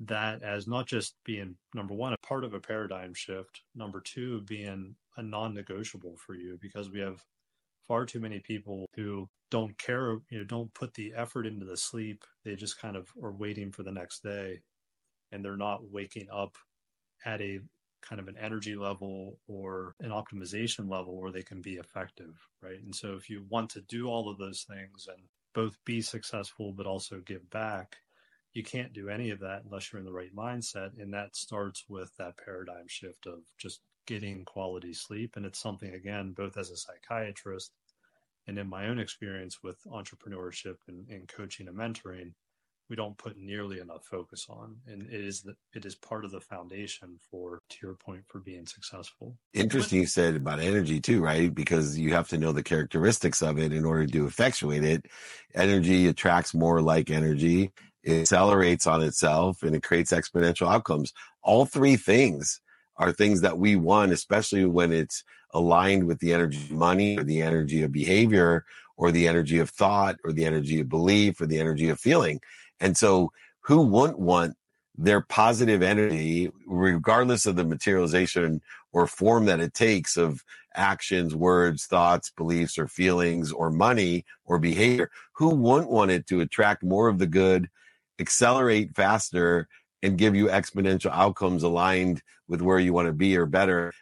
that 0.00 0.42
as 0.42 0.68
not 0.68 0.86
just 0.86 1.16
being 1.24 1.56
number 1.74 1.94
one, 1.94 2.12
a 2.12 2.26
part 2.26 2.44
of 2.44 2.54
a 2.54 2.60
paradigm 2.60 3.14
shift, 3.14 3.62
number 3.74 4.00
two, 4.00 4.42
being 4.42 4.94
a 5.16 5.22
non 5.22 5.54
negotiable 5.54 6.16
for 6.16 6.34
you 6.34 6.56
because 6.60 6.90
we 6.90 7.00
have 7.00 7.22
far 7.88 8.04
too 8.04 8.20
many 8.20 8.38
people 8.38 8.86
who 8.94 9.28
don't 9.50 9.76
care, 9.78 10.18
you 10.30 10.38
know, 10.38 10.44
don't 10.44 10.72
put 10.74 10.94
the 10.94 11.12
effort 11.16 11.46
into 11.46 11.64
the 11.64 11.76
sleep. 11.76 12.22
They 12.44 12.54
just 12.54 12.80
kind 12.80 12.96
of 12.96 13.08
are 13.22 13.32
waiting 13.32 13.72
for 13.72 13.82
the 13.82 13.92
next 13.92 14.22
day 14.22 14.60
and 15.32 15.44
they're 15.44 15.56
not 15.56 15.90
waking 15.90 16.28
up 16.32 16.56
at 17.24 17.40
a 17.40 17.60
kind 18.02 18.20
of 18.20 18.28
an 18.28 18.36
energy 18.40 18.76
level 18.76 19.38
or 19.48 19.94
an 20.00 20.10
optimization 20.10 20.90
level 20.90 21.20
where 21.20 21.32
they 21.32 21.42
can 21.42 21.60
be 21.60 21.74
effective, 21.74 22.34
right? 22.62 22.80
And 22.82 22.94
so 22.94 23.14
if 23.14 23.28
you 23.28 23.44
want 23.48 23.70
to 23.70 23.80
do 23.80 24.06
all 24.06 24.30
of 24.30 24.38
those 24.38 24.62
things 24.68 25.08
and 25.08 25.22
both 25.54 25.76
be 25.84 26.00
successful 26.00 26.72
but 26.72 26.86
also 26.86 27.20
give 27.26 27.48
back, 27.50 27.96
you 28.52 28.62
can't 28.62 28.92
do 28.92 29.08
any 29.08 29.30
of 29.30 29.40
that 29.40 29.62
unless 29.64 29.92
you're 29.92 30.00
in 30.00 30.06
the 30.06 30.12
right 30.12 30.34
mindset. 30.34 30.90
And 30.98 31.12
that 31.14 31.36
starts 31.36 31.84
with 31.88 32.10
that 32.18 32.36
paradigm 32.44 32.86
shift 32.86 33.26
of 33.26 33.40
just 33.58 33.80
getting 34.08 34.44
quality 34.44 34.94
sleep. 34.94 35.34
And 35.36 35.44
it's 35.44 35.60
something, 35.60 35.92
again, 35.92 36.32
both 36.32 36.56
as 36.56 36.70
a 36.70 36.76
psychiatrist 36.76 37.72
and 38.46 38.58
in 38.58 38.66
my 38.66 38.88
own 38.88 38.98
experience 38.98 39.58
with 39.62 39.76
entrepreneurship 39.84 40.76
and, 40.88 41.06
and 41.10 41.28
coaching 41.28 41.68
and 41.68 41.76
mentoring, 41.76 42.32
we 42.88 42.96
don't 42.96 43.18
put 43.18 43.36
nearly 43.36 43.80
enough 43.80 44.06
focus 44.10 44.46
on. 44.48 44.76
And 44.86 45.02
it 45.02 45.20
is 45.20 45.42
the, 45.42 45.54
it 45.74 45.84
is 45.84 45.94
part 45.94 46.24
of 46.24 46.30
the 46.30 46.40
foundation 46.40 47.18
for 47.30 47.60
to 47.68 47.76
your 47.82 47.96
point 47.96 48.22
for 48.26 48.40
being 48.40 48.64
successful. 48.64 49.36
Interesting 49.52 50.00
you 50.00 50.06
said 50.06 50.36
about 50.36 50.60
energy 50.60 50.98
too 50.98 51.20
right? 51.20 51.54
Because 51.54 51.98
you 51.98 52.14
have 52.14 52.28
to 52.28 52.38
know 52.38 52.52
the 52.52 52.62
characteristics 52.62 53.42
of 53.42 53.58
it 53.58 53.74
in 53.74 53.84
order 53.84 54.06
to 54.06 54.26
effectuate 54.26 54.84
it. 54.84 55.04
Energy 55.54 56.08
attracts 56.08 56.54
more 56.54 56.80
like 56.80 57.10
energy. 57.10 57.72
It 58.02 58.22
accelerates 58.22 58.86
on 58.86 59.02
itself 59.02 59.62
and 59.62 59.76
it 59.76 59.82
creates 59.82 60.12
exponential 60.12 60.72
outcomes. 60.72 61.12
All 61.42 61.66
three 61.66 61.96
things 61.96 62.62
are 62.98 63.12
things 63.12 63.40
that 63.40 63.58
we 63.58 63.76
want, 63.76 64.12
especially 64.12 64.64
when 64.64 64.92
it's 64.92 65.24
aligned 65.54 66.06
with 66.06 66.18
the 66.18 66.32
energy 66.32 66.58
of 66.58 66.72
money 66.72 67.18
or 67.18 67.24
the 67.24 67.40
energy 67.40 67.82
of 67.82 67.92
behavior 67.92 68.64
or 68.96 69.10
the 69.10 69.28
energy 69.28 69.58
of 69.58 69.70
thought 69.70 70.16
or 70.24 70.32
the 70.32 70.44
energy 70.44 70.80
of 70.80 70.88
belief 70.88 71.40
or 71.40 71.46
the 71.46 71.60
energy 71.60 71.88
of 71.88 72.00
feeling. 72.00 72.40
And 72.80 72.96
so 72.96 73.32
who 73.60 73.82
wouldn't 73.82 74.18
want 74.18 74.56
their 74.96 75.20
positive 75.20 75.80
energy, 75.80 76.50
regardless 76.66 77.46
of 77.46 77.54
the 77.54 77.64
materialization 77.64 78.60
or 78.92 79.06
form 79.06 79.44
that 79.44 79.60
it 79.60 79.72
takes 79.72 80.16
of 80.16 80.42
actions, 80.74 81.34
words, 81.34 81.86
thoughts, 81.86 82.30
beliefs, 82.36 82.78
or 82.78 82.88
feelings, 82.88 83.52
or 83.52 83.70
money 83.70 84.24
or 84.44 84.58
behavior, 84.58 85.10
who 85.32 85.54
wouldn't 85.54 85.90
want 85.90 86.10
it 86.10 86.26
to 86.26 86.40
attract 86.40 86.82
more 86.82 87.08
of 87.08 87.18
the 87.18 87.26
good, 87.26 87.68
accelerate 88.18 88.94
faster, 88.94 89.68
and 90.02 90.18
give 90.18 90.34
you 90.34 90.46
exponential 90.46 91.10
outcomes 91.12 91.62
aligned 91.62 92.22
with 92.46 92.62
where 92.62 92.78
you 92.78 92.92
want 92.92 93.06
to 93.06 93.12
be 93.12 93.36
or 93.36 93.46
better, 93.46 93.92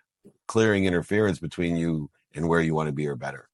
clearing 0.46 0.84
interference 0.84 1.38
between 1.38 1.76
you 1.76 2.10
and 2.34 2.48
where 2.48 2.60
you 2.60 2.74
want 2.74 2.88
to 2.88 2.92
be 2.92 3.06
or 3.06 3.16
better. 3.16 3.48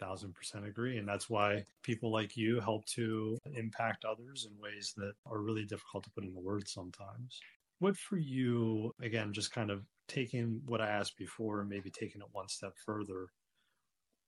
Thousand 0.00 0.34
percent 0.34 0.66
agree. 0.66 0.98
And 0.98 1.08
that's 1.08 1.30
why 1.30 1.64
people 1.82 2.10
like 2.10 2.36
you 2.36 2.60
help 2.60 2.84
to 2.86 3.38
impact 3.54 4.04
others 4.04 4.46
in 4.50 4.60
ways 4.60 4.92
that 4.96 5.12
are 5.26 5.38
really 5.38 5.64
difficult 5.64 6.04
to 6.04 6.10
put 6.10 6.24
into 6.24 6.40
words 6.40 6.72
sometimes. 6.72 7.40
What 7.78 7.96
for 7.96 8.16
you, 8.16 8.92
again, 9.00 9.32
just 9.32 9.52
kind 9.52 9.70
of 9.70 9.84
taking 10.08 10.60
what 10.66 10.80
I 10.80 10.88
asked 10.88 11.16
before 11.16 11.60
and 11.60 11.68
maybe 11.68 11.90
taking 11.90 12.20
it 12.20 12.28
one 12.32 12.48
step 12.48 12.74
further, 12.84 13.26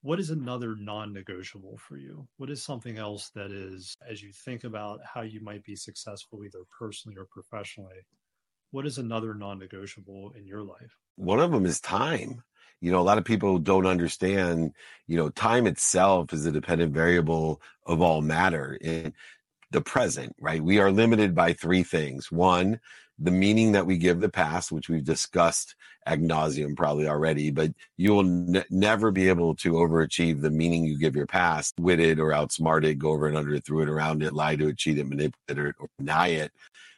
what 0.06 0.20
is 0.20 0.30
another 0.30 0.76
non 0.76 1.12
negotiable 1.12 1.76
for 1.78 1.96
you? 1.96 2.28
What 2.36 2.48
is 2.48 2.62
something 2.62 2.96
else 2.96 3.30
that 3.34 3.50
is, 3.50 3.96
as 4.08 4.22
you 4.22 4.30
think 4.32 4.62
about 4.62 5.00
how 5.04 5.22
you 5.22 5.40
might 5.40 5.64
be 5.64 5.74
successful, 5.74 6.44
either 6.44 6.60
personally 6.78 7.16
or 7.18 7.26
professionally, 7.28 8.06
what 8.70 8.86
is 8.86 8.98
another 8.98 9.34
non 9.34 9.58
negotiable 9.58 10.32
in 10.38 10.46
your 10.46 10.62
life? 10.62 10.96
One 11.16 11.40
of 11.40 11.50
them 11.50 11.66
is 11.66 11.80
time. 11.80 12.44
You 12.80 12.92
know, 12.92 13.00
a 13.00 13.02
lot 13.02 13.18
of 13.18 13.24
people 13.24 13.58
don't 13.58 13.86
understand, 13.86 14.74
you 15.08 15.16
know, 15.16 15.28
time 15.30 15.66
itself 15.66 16.32
is 16.32 16.46
a 16.46 16.52
dependent 16.52 16.94
variable 16.94 17.60
of 17.84 18.00
all 18.00 18.22
matter 18.22 18.78
in 18.80 19.12
the 19.72 19.80
present, 19.80 20.36
right? 20.40 20.62
We 20.62 20.78
are 20.78 20.92
limited 20.92 21.34
by 21.34 21.52
three 21.52 21.82
things. 21.82 22.30
One, 22.30 22.78
the 23.18 23.30
meaning 23.30 23.72
that 23.72 23.86
we 23.86 23.96
give 23.96 24.20
the 24.20 24.28
past, 24.28 24.70
which 24.70 24.88
we've 24.88 25.04
discussed 25.04 25.74
ad 26.04 26.20
nauseum 26.20 26.76
probably 26.76 27.08
already, 27.08 27.50
but 27.50 27.72
you 27.96 28.12
will 28.12 28.22
ne- 28.22 28.64
never 28.70 29.10
be 29.10 29.28
able 29.28 29.54
to 29.56 29.72
overachieve 29.72 30.40
the 30.40 30.50
meaning 30.50 30.84
you 30.84 30.98
give 30.98 31.16
your 31.16 31.26
past, 31.26 31.74
wit 31.78 31.98
it 31.98 32.18
or 32.20 32.30
outsmart 32.30 32.84
it, 32.84 32.98
go 32.98 33.10
over 33.10 33.26
and 33.26 33.36
under 33.36 33.54
it, 33.54 33.64
through 33.64 33.82
it, 33.82 33.88
around 33.88 34.22
it, 34.22 34.34
lie 34.34 34.56
to 34.56 34.68
it, 34.68 34.76
cheat 34.76 34.98
it, 34.98 35.08
manipulate 35.08 35.66
it, 35.66 35.74
or 35.78 35.88
deny 35.98 36.28
it. 36.28 36.52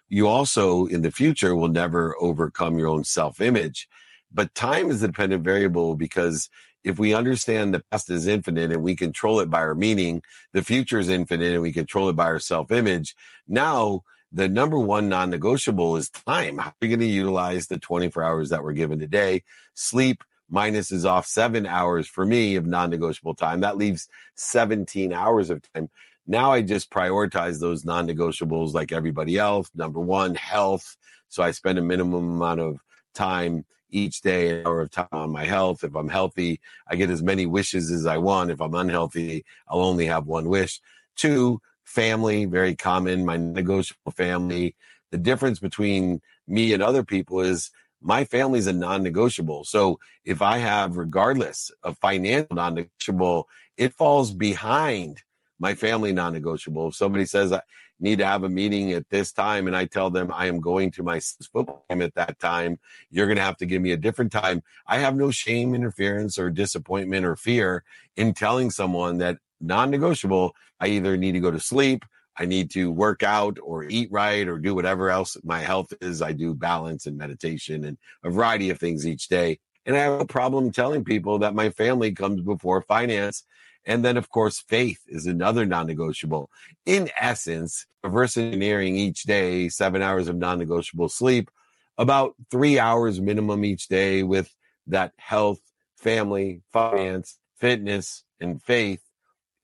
You 0.09 0.27
also 0.27 0.87
in 0.87 1.03
the 1.03 1.11
future 1.11 1.55
will 1.55 1.69
never 1.69 2.17
overcome 2.21 2.79
your 2.79 2.89
own 2.89 3.05
self 3.05 3.41
image. 3.41 3.89
But 4.33 4.55
time 4.55 4.91
is 4.91 5.03
a 5.03 5.07
dependent 5.07 5.45
variable 5.45 5.95
because 5.95 6.51
if 6.85 6.99
we 6.99 7.15
understand 7.15 7.75
the 7.75 7.83
past 7.91 8.11
is 8.11 8.27
infinite 8.27 8.73
and 8.73 8.83
we 8.83 8.97
control 8.97 9.41
it 9.41 9.51
by 9.51 9.59
our 9.59 9.75
meaning, 9.75 10.23
the 10.53 10.63
future 10.63 10.99
is 10.99 11.09
infinite 11.09 11.53
and 11.53 11.63
we 11.63 11.73
control 11.73 12.09
it 12.09 12.17
by 12.17 12.25
our 12.25 12.39
self 12.39 12.71
image. 12.73 13.15
Now, 13.47 14.03
the 14.33 14.49
number 14.49 14.79
one 14.79 15.09
non 15.09 15.31
negotiable 15.31 15.97
is 15.97 16.11
time. 16.11 16.59
How 16.59 16.71
are 16.71 16.75
we 16.81 16.89
going 16.89 17.01
to 17.01 17.07
utilize 17.07 17.67
the 17.67 17.79
24 17.79 18.23
hours 18.23 18.51
that 18.51 18.63
we're 18.63 18.73
given 18.73 18.99
today? 18.99 19.43
Sleep 19.75 20.23
minus 20.51 20.91
is 20.91 21.05
off 21.05 21.27
seven 21.27 21.67
hours 21.67 22.07
for 22.07 22.25
me 22.27 22.57
of 22.57 22.67
non 22.67 22.91
negotiable 22.91 23.35
time. 23.35 23.61
That 23.61 23.77
leaves 23.77 24.09
17 24.35 25.13
hours 25.13 25.51
of 25.51 25.63
time. 25.73 25.89
Now 26.27 26.53
I 26.53 26.61
just 26.61 26.91
prioritize 26.91 27.59
those 27.59 27.85
non 27.85 28.07
negotiables 28.07 28.75
like 28.75 28.93
everybody 28.93 29.39
else. 29.39 29.71
Number 29.75 30.01
one, 30.01 30.35
health. 30.35 30.97
So 31.31 31.43
I 31.43 31.51
spend 31.53 31.79
a 31.79 31.83
minimum 31.83 32.33
amount 32.33 32.61
of 32.61 32.81
time 33.15 33.65
each 33.91 34.21
day, 34.21 34.61
an 34.61 34.67
hour 34.67 34.83
of 34.83 34.91
time 34.91 35.09
on 35.13 35.31
my 35.31 35.45
health. 35.45 35.85
If 35.85 35.95
I'm 35.95 36.09
healthy, 36.09 36.61
I 36.87 36.97
get 36.97 37.11
as 37.11 37.23
many 37.23 37.47
wishes 37.47 37.91
as 37.91 38.05
I 38.05 38.19
want. 38.19 38.51
If 38.51 38.61
I'm 38.61 38.75
unhealthy, 38.75 39.45
I'll 39.67 39.81
only 39.81 40.07
have 40.07 40.27
one 40.27 40.49
wish. 40.49 40.81
Two, 41.17 41.61
family, 41.89 42.45
very 42.45 42.77
common, 42.77 43.25
my 43.25 43.37
negotiable 43.37 44.13
family. 44.13 44.77
The 45.11 45.19
difference 45.19 45.59
between 45.59 46.21
me 46.47 46.75
and 46.75 46.83
other 46.83 47.03
people 47.03 47.41
is 47.41 47.71
my 48.01 48.25
family 48.25 48.59
is 48.59 48.67
a 48.67 48.73
non-negotiable. 48.73 49.65
So 49.65 49.99
if 50.25 50.43
I 50.43 50.59
have, 50.59 50.99
regardless 50.99 51.71
of 51.83 51.97
financial 51.99 52.55
non-negotiable, 52.55 53.49
it 53.77 53.95
falls 53.95 54.33
behind 54.33 55.23
my 55.59 55.75
family 55.75 56.13
non-negotiable. 56.13 56.89
If 56.89 56.95
somebody 56.95 57.25
says 57.25 57.53
I 57.53 57.63
need 57.99 58.19
to 58.19 58.27
have 58.27 58.45
a 58.45 58.49
meeting 58.49 58.93
at 58.93 59.09
this 59.09 59.33
time 59.33 59.67
and 59.67 59.75
I 59.75 59.87
tell 59.87 60.11
them 60.11 60.31
I 60.33 60.47
am 60.47 60.61
going 60.61 60.91
to 60.93 61.03
my 61.03 61.21
football 61.21 61.85
game 61.89 62.03
at 62.03 62.15
that 62.15 62.39
time, 62.39 62.79
you're 63.11 63.27
going 63.27 63.39
to 63.39 63.43
have 63.43 63.57
to 63.57 63.67
give 63.67 63.81
me 63.81 63.93
a 63.93 63.97
different 63.97 64.31
time. 64.31 64.63
I 64.87 64.99
have 64.99 65.17
no 65.17 65.31
shame, 65.31 65.75
interference, 65.75 66.39
or 66.39 66.51
disappointment 66.51 67.25
or 67.25 67.35
fear 67.35 67.83
in 68.15 68.35
telling 68.35 68.71
someone 68.71 69.19
that 69.19 69.39
non-negotiable, 69.61 70.55
I 70.81 70.89
either 70.89 71.17
need 71.17 71.33
to 71.33 71.41
go 71.41 71.51
to 71.51 71.61
sleep, 71.61 72.05
I 72.37 72.45
need 72.45 72.71
to 72.73 72.91
work 72.91 73.23
out 73.23 73.59
or 73.63 73.85
eat 73.85 74.11
right 74.13 74.47
or 74.47 74.59
do 74.59 74.75
whatever 74.75 75.11
else 75.11 75.37
my 75.43 75.61
health 75.61 75.93
is. 76.01 76.23
I 76.23 76.33
do 76.33 76.55
balance 76.55 77.07
and 77.07 77.19
meditation 77.19 77.85
and 77.85 77.99
a 78.23 78.31
variety 78.31 78.71
of 78.71 78.79
things 78.79 79.07
each 79.07 79.29
day. 79.29 79.59
And 79.85 79.97
I 79.97 80.01
have 80.01 80.21
a 80.21 80.27
problem 80.27 80.71
telling 80.71 81.05
people 81.05 81.41
that 81.41 81.55
my 81.55 81.71
family 81.71 82.13
comes 82.13 82.43
before 82.43 82.83
finance 82.83 83.45
and 83.89 84.05
then, 84.05 84.19
of 84.19 84.29
course, 84.29 84.61
faith 84.61 85.01
is 85.09 85.27
another 85.27 85.65
non 85.65 85.87
negotiable. 85.87 86.51
In 86.85 87.11
essence, 87.19 87.87
reverse 88.05 88.37
engineering 88.37 88.97
each 88.97 89.23
day, 89.23 89.71
seven 89.71 90.03
hours 90.03 90.29
of 90.29 90.37
non 90.37 90.59
negotiable 90.59 91.09
sleep, 91.09 91.51
about 91.97 92.35
three 92.51 92.79
hours 92.79 93.19
minimum 93.19 93.65
each 93.65 93.89
day 93.89 94.23
with 94.23 94.55
that 94.89 95.13
health, 95.17 95.61
family, 95.97 96.61
finance, 96.71 97.39
fitness, 97.57 98.25
and 98.41 98.63
faith. 98.63 99.03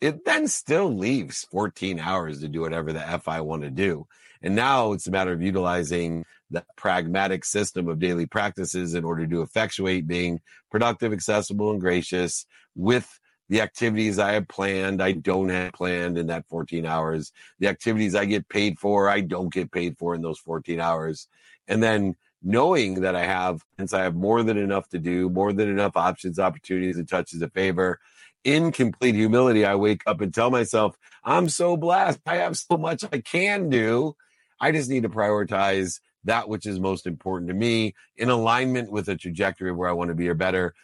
It 0.05 0.27
then 0.27 0.49
still 0.49 0.95
leaves 0.95 1.47
14 1.51 1.99
hours 1.99 2.41
to 2.41 2.49
do 2.49 2.61
whatever 2.61 2.93
the 2.93 3.09
F 3.09 3.27
I 3.27 3.41
want 3.41 3.63
to 3.63 3.71
do. 3.71 4.07
And 4.43 4.55
now 4.55 4.93
it's 4.93 5.07
a 5.07 5.11
matter 5.11 5.33
of 5.33 5.41
utilizing 5.41 6.27
the 6.51 6.63
pragmatic 6.77 7.43
system 7.43 7.89
of 7.89 8.01
daily 8.01 8.27
practices 8.27 8.93
in 8.93 9.03
order 9.03 9.27
to 9.27 9.41
effectuate 9.41 10.07
being 10.07 10.43
productive, 10.71 11.15
accessible, 11.15 11.71
and 11.71 11.81
gracious 11.81 12.45
with 12.75 13.19
the 13.49 13.63
activities 13.63 14.19
I 14.19 14.33
have 14.33 14.47
planned, 14.47 15.03
I 15.03 15.13
don't 15.13 15.49
have 15.49 15.73
planned 15.73 16.19
in 16.19 16.27
that 16.27 16.47
14 16.51 16.85
hours. 16.85 17.33
The 17.59 17.69
activities 17.69 18.15
I 18.15 18.27
get 18.27 18.47
paid 18.51 18.79
for, 18.79 19.09
I 19.09 19.23
don't 19.23 19.51
get 19.51 19.73
paid 19.73 19.97
for 19.97 20.15
in 20.15 20.21
those 20.21 20.39
14 20.39 20.81
hours. 20.81 21.29
And 21.67 21.83
then 21.83 22.17
knowing 22.43 23.01
that 23.01 23.17
I 23.17 23.25
have, 23.25 23.63
since 23.79 23.95
I 23.95 24.03
have 24.03 24.15
more 24.15 24.43
than 24.43 24.59
enough 24.59 24.87
to 24.91 24.99
do, 24.99 25.31
more 25.31 25.55
than 25.55 25.71
enough 25.71 25.97
options, 25.97 26.39
opportunities, 26.39 26.99
and 26.99 27.09
touches 27.09 27.41
of 27.41 27.55
favor, 27.55 28.01
in 28.45 28.73
complete 28.73 29.15
humility, 29.15 29.65
I 29.65 29.75
wake 29.75 30.03
up 30.07 30.21
and 30.21 30.33
tell 30.33 30.51
myself, 30.51 30.97
I'm 31.25 31.49
so 31.49 31.77
blessed. 31.77 32.21
I 32.27 32.37
have 32.37 32.57
so 32.57 32.77
much 32.77 33.05
I 33.11 33.21
can 33.21 33.71
do. 33.71 34.15
I 34.61 34.71
just 34.71 34.91
need 34.91 35.03
to 35.03 35.09
prioritize 35.09 36.01
that 36.25 36.49
which 36.49 36.67
is 36.67 36.79
most 36.79 37.07
important 37.07 37.49
to 37.49 37.55
me 37.55 37.95
in 38.17 38.31
alignment 38.31 38.91
with 38.91 39.09
a 39.09 39.17
trajectory 39.17 39.71
of 39.71 39.77
where 39.77 39.89
I 39.89 39.93
want 39.93 40.09
to 40.09 40.15
be 40.15 40.29
or 40.29 40.35
better 40.35 40.75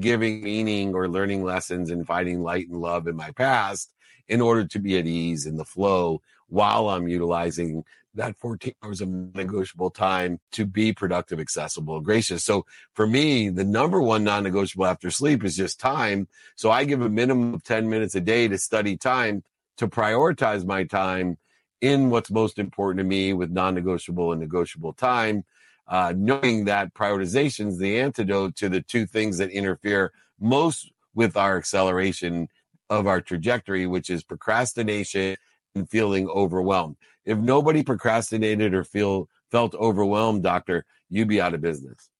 giving 0.00 0.42
meaning 0.42 0.94
or 0.94 1.08
learning 1.08 1.42
lessons 1.44 1.90
and 1.90 2.06
finding 2.06 2.42
light 2.42 2.68
and 2.68 2.80
love 2.80 3.06
in 3.06 3.16
my 3.16 3.30
past 3.32 3.92
in 4.28 4.40
order 4.40 4.64
to 4.66 4.78
be 4.78 4.98
at 4.98 5.06
ease 5.06 5.46
in 5.46 5.56
the 5.56 5.64
flow 5.64 6.20
while 6.48 6.88
I'm 6.88 7.08
utilizing 7.08 7.84
that 8.14 8.36
14 8.38 8.74
hours 8.82 9.00
of 9.00 9.08
negotiable 9.08 9.90
time 9.90 10.40
to 10.52 10.64
be 10.64 10.92
productive, 10.92 11.38
accessible, 11.38 12.00
gracious. 12.00 12.44
So 12.44 12.66
for 12.94 13.06
me, 13.06 13.48
the 13.48 13.64
number 13.64 14.00
one 14.00 14.24
non-negotiable 14.24 14.86
after 14.86 15.10
sleep 15.10 15.44
is 15.44 15.56
just 15.56 15.78
time. 15.78 16.26
So 16.56 16.70
I 16.70 16.84
give 16.84 17.00
a 17.00 17.08
minimum 17.08 17.54
of 17.54 17.62
10 17.62 17.88
minutes 17.88 18.14
a 18.14 18.20
day 18.20 18.48
to 18.48 18.58
study 18.58 18.96
time 18.96 19.44
to 19.76 19.86
prioritize 19.86 20.64
my 20.64 20.84
time 20.84 21.38
in 21.80 22.10
what's 22.10 22.30
most 22.30 22.58
important 22.58 22.98
to 22.98 23.04
me 23.04 23.32
with 23.32 23.50
non-negotiable 23.50 24.32
and 24.32 24.40
negotiable 24.40 24.92
time 24.92 25.44
uh, 25.88 26.12
knowing 26.16 26.66
that 26.66 26.94
prioritization 26.94 27.68
is 27.68 27.78
the 27.78 27.98
antidote 27.98 28.54
to 28.56 28.68
the 28.68 28.82
two 28.82 29.06
things 29.06 29.38
that 29.38 29.50
interfere 29.50 30.12
most 30.38 30.92
with 31.14 31.36
our 31.36 31.56
acceleration 31.56 32.48
of 32.90 33.06
our 33.06 33.20
trajectory, 33.20 33.86
which 33.86 34.10
is 34.10 34.22
procrastination 34.22 35.36
and 35.78 35.88
feeling 35.88 36.28
overwhelmed. 36.28 36.96
If 37.24 37.38
nobody 37.38 37.82
procrastinated 37.82 38.74
or 38.74 38.84
feel 38.84 39.28
felt 39.50 39.74
overwhelmed, 39.74 40.42
doctor, 40.42 40.84
you'd 41.08 41.28
be 41.28 41.40
out 41.40 41.54
of 41.54 41.60
business. 41.60 42.10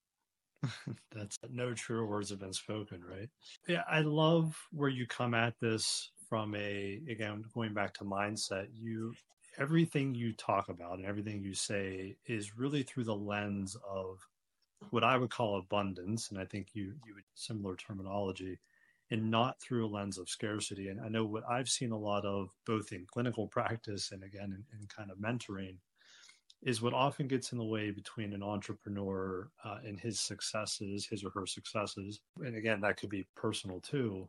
That's 1.15 1.39
no 1.51 1.75
true 1.75 2.07
words 2.07 2.31
have 2.31 2.41
been 2.41 2.53
spoken, 2.53 3.03
right? 3.05 3.29
Yeah, 3.67 3.83
I 3.89 4.01
love 4.01 4.57
where 4.73 4.89
you 4.89 5.07
come 5.07 5.35
at 5.35 5.55
this 5.61 6.11
from 6.29 6.55
a 6.55 7.01
again 7.09 7.45
going 7.55 7.75
back 7.75 7.95
to 7.95 8.05
mindset. 8.05 8.67
You 8.73 9.15
everything 9.59 10.15
you 10.15 10.33
talk 10.33 10.69
about 10.69 10.99
and 10.99 11.07
everything 11.07 11.43
you 11.43 11.55
say 11.55 12.17
is 12.27 12.57
really 12.57 12.83
through 12.83 13.05
the 13.05 13.15
lens 13.15 13.77
of 13.89 14.19
what 14.91 15.05
I 15.05 15.17
would 15.17 15.31
call 15.31 15.59
abundance, 15.59 16.31
and 16.31 16.41
I 16.41 16.45
think 16.45 16.69
you 16.75 16.95
you 17.07 17.15
would 17.15 17.25
similar 17.35 17.77
terminology, 17.77 18.59
and 19.11 19.31
not 19.31 19.61
through 19.61 19.87
a 19.87 19.89
lens 19.89 20.19
of 20.19 20.29
scarcity. 20.29 20.89
And 20.89 21.01
I 21.01 21.09
know 21.09 21.25
what 21.25 21.45
I've 21.49 21.69
seen 21.69 21.93
a 21.93 21.99
lot 21.99 22.25
of 22.25 22.49
both 22.67 22.93
in 22.93 23.07
clinical 23.07 23.49
practice 23.49 24.13
and 24.13 24.23
again 24.23 24.55
in, 24.73 24.79
in 24.79 24.87
kind 24.89 25.11
of 25.11 25.19
mentoring 25.19 25.77
is 26.63 26.83
what 26.83 26.93
often 26.93 27.29
gets 27.29 27.53
in 27.53 27.59
the 27.59 27.65
way 27.65 27.91
between 27.91 28.33
an 28.33 28.43
entrepreneur 28.43 29.49
uh, 29.65 29.79
and 29.85 30.01
his 30.01 30.19
successes, 30.19 31.07
his 31.07 31.23
or 31.23 31.31
her 31.31 31.47
successes, 31.47 32.21
and 32.41 32.57
again 32.57 32.81
that 32.81 32.97
could 32.97 33.11
be 33.11 33.27
personal 33.37 33.81
too, 33.81 34.29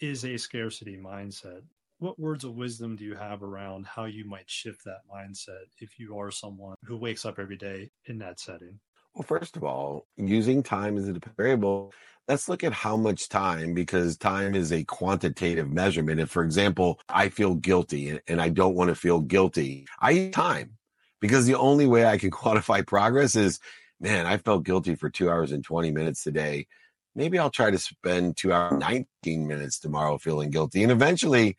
is 0.00 0.24
a 0.24 0.36
scarcity 0.36 0.96
mindset 0.96 1.62
what 1.98 2.18
words 2.18 2.44
of 2.44 2.54
wisdom 2.54 2.96
do 2.96 3.04
you 3.04 3.14
have 3.14 3.42
around 3.42 3.86
how 3.86 4.04
you 4.04 4.24
might 4.24 4.50
shift 4.50 4.84
that 4.84 5.00
mindset 5.10 5.64
if 5.78 5.98
you 5.98 6.18
are 6.18 6.30
someone 6.30 6.76
who 6.84 6.96
wakes 6.96 7.24
up 7.24 7.38
every 7.38 7.56
day 7.56 7.90
in 8.06 8.18
that 8.18 8.40
setting? 8.40 8.78
Well, 9.14 9.22
first 9.22 9.56
of 9.56 9.62
all, 9.62 10.06
using 10.16 10.62
time 10.62 10.96
as 10.98 11.08
a 11.08 11.14
variable, 11.36 11.92
let's 12.26 12.48
look 12.48 12.64
at 12.64 12.72
how 12.72 12.96
much 12.96 13.28
time 13.28 13.72
because 13.72 14.16
time 14.16 14.56
is 14.56 14.72
a 14.72 14.82
quantitative 14.84 15.70
measurement. 15.70 16.18
If, 16.20 16.30
for 16.30 16.42
example, 16.42 16.98
I 17.08 17.28
feel 17.28 17.54
guilty 17.54 18.18
and 18.26 18.40
I 18.40 18.48
don't 18.48 18.74
want 18.74 18.88
to 18.88 18.96
feel 18.96 19.20
guilty, 19.20 19.86
I 20.00 20.10
use 20.10 20.34
time 20.34 20.78
because 21.20 21.46
the 21.46 21.54
only 21.54 21.86
way 21.86 22.06
I 22.06 22.18
can 22.18 22.30
quantify 22.32 22.84
progress 22.84 23.36
is, 23.36 23.60
man, 24.00 24.26
I 24.26 24.36
felt 24.38 24.64
guilty 24.64 24.96
for 24.96 25.10
two 25.10 25.30
hours 25.30 25.52
and 25.52 25.62
20 25.62 25.92
minutes 25.92 26.24
today. 26.24 26.66
Maybe 27.14 27.38
I'll 27.38 27.50
try 27.50 27.70
to 27.70 27.78
spend 27.78 28.36
two 28.36 28.52
hours, 28.52 28.80
19 28.80 29.46
minutes 29.46 29.78
tomorrow 29.78 30.18
feeling 30.18 30.50
guilty. 30.50 30.82
And 30.82 30.90
eventually 30.90 31.56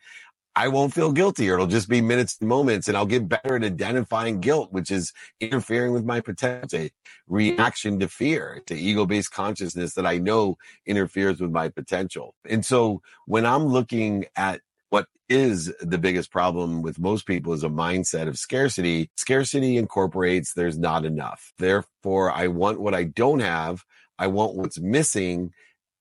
I 0.58 0.68
won't 0.68 0.94
feel 0.94 1.12
guilty 1.12 1.50
or 1.50 1.54
it'll 1.54 1.66
just 1.66 1.88
be 1.88 2.00
minutes 2.00 2.38
and 2.40 2.48
moments 2.48 2.88
and 2.88 2.96
I'll 2.96 3.04
get 3.04 3.28
better 3.28 3.56
at 3.56 3.62
identifying 3.62 4.40
guilt, 4.40 4.72
which 4.72 4.90
is 4.90 5.12
interfering 5.38 5.92
with 5.92 6.06
my 6.06 6.20
potential 6.20 6.88
reaction 7.28 8.00
to 8.00 8.08
fear, 8.08 8.62
to 8.66 8.74
ego 8.74 9.04
based 9.04 9.32
consciousness 9.32 9.92
that 9.94 10.06
I 10.06 10.16
know 10.16 10.56
interferes 10.86 11.40
with 11.40 11.50
my 11.50 11.68
potential. 11.68 12.34
And 12.48 12.64
so 12.64 13.02
when 13.26 13.44
I'm 13.44 13.66
looking 13.66 14.24
at 14.34 14.62
what 14.88 15.08
is 15.28 15.74
the 15.80 15.98
biggest 15.98 16.30
problem 16.30 16.80
with 16.80 16.98
most 16.98 17.26
people 17.26 17.52
is 17.52 17.62
a 17.62 17.68
mindset 17.68 18.26
of 18.26 18.38
scarcity. 18.38 19.10
Scarcity 19.16 19.76
incorporates 19.76 20.54
there's 20.54 20.78
not 20.78 21.04
enough. 21.04 21.52
Therefore, 21.58 22.32
I 22.32 22.46
want 22.46 22.80
what 22.80 22.94
I 22.94 23.04
don't 23.04 23.40
have. 23.40 23.84
I 24.18 24.28
want 24.28 24.54
what's 24.54 24.80
missing. 24.80 25.52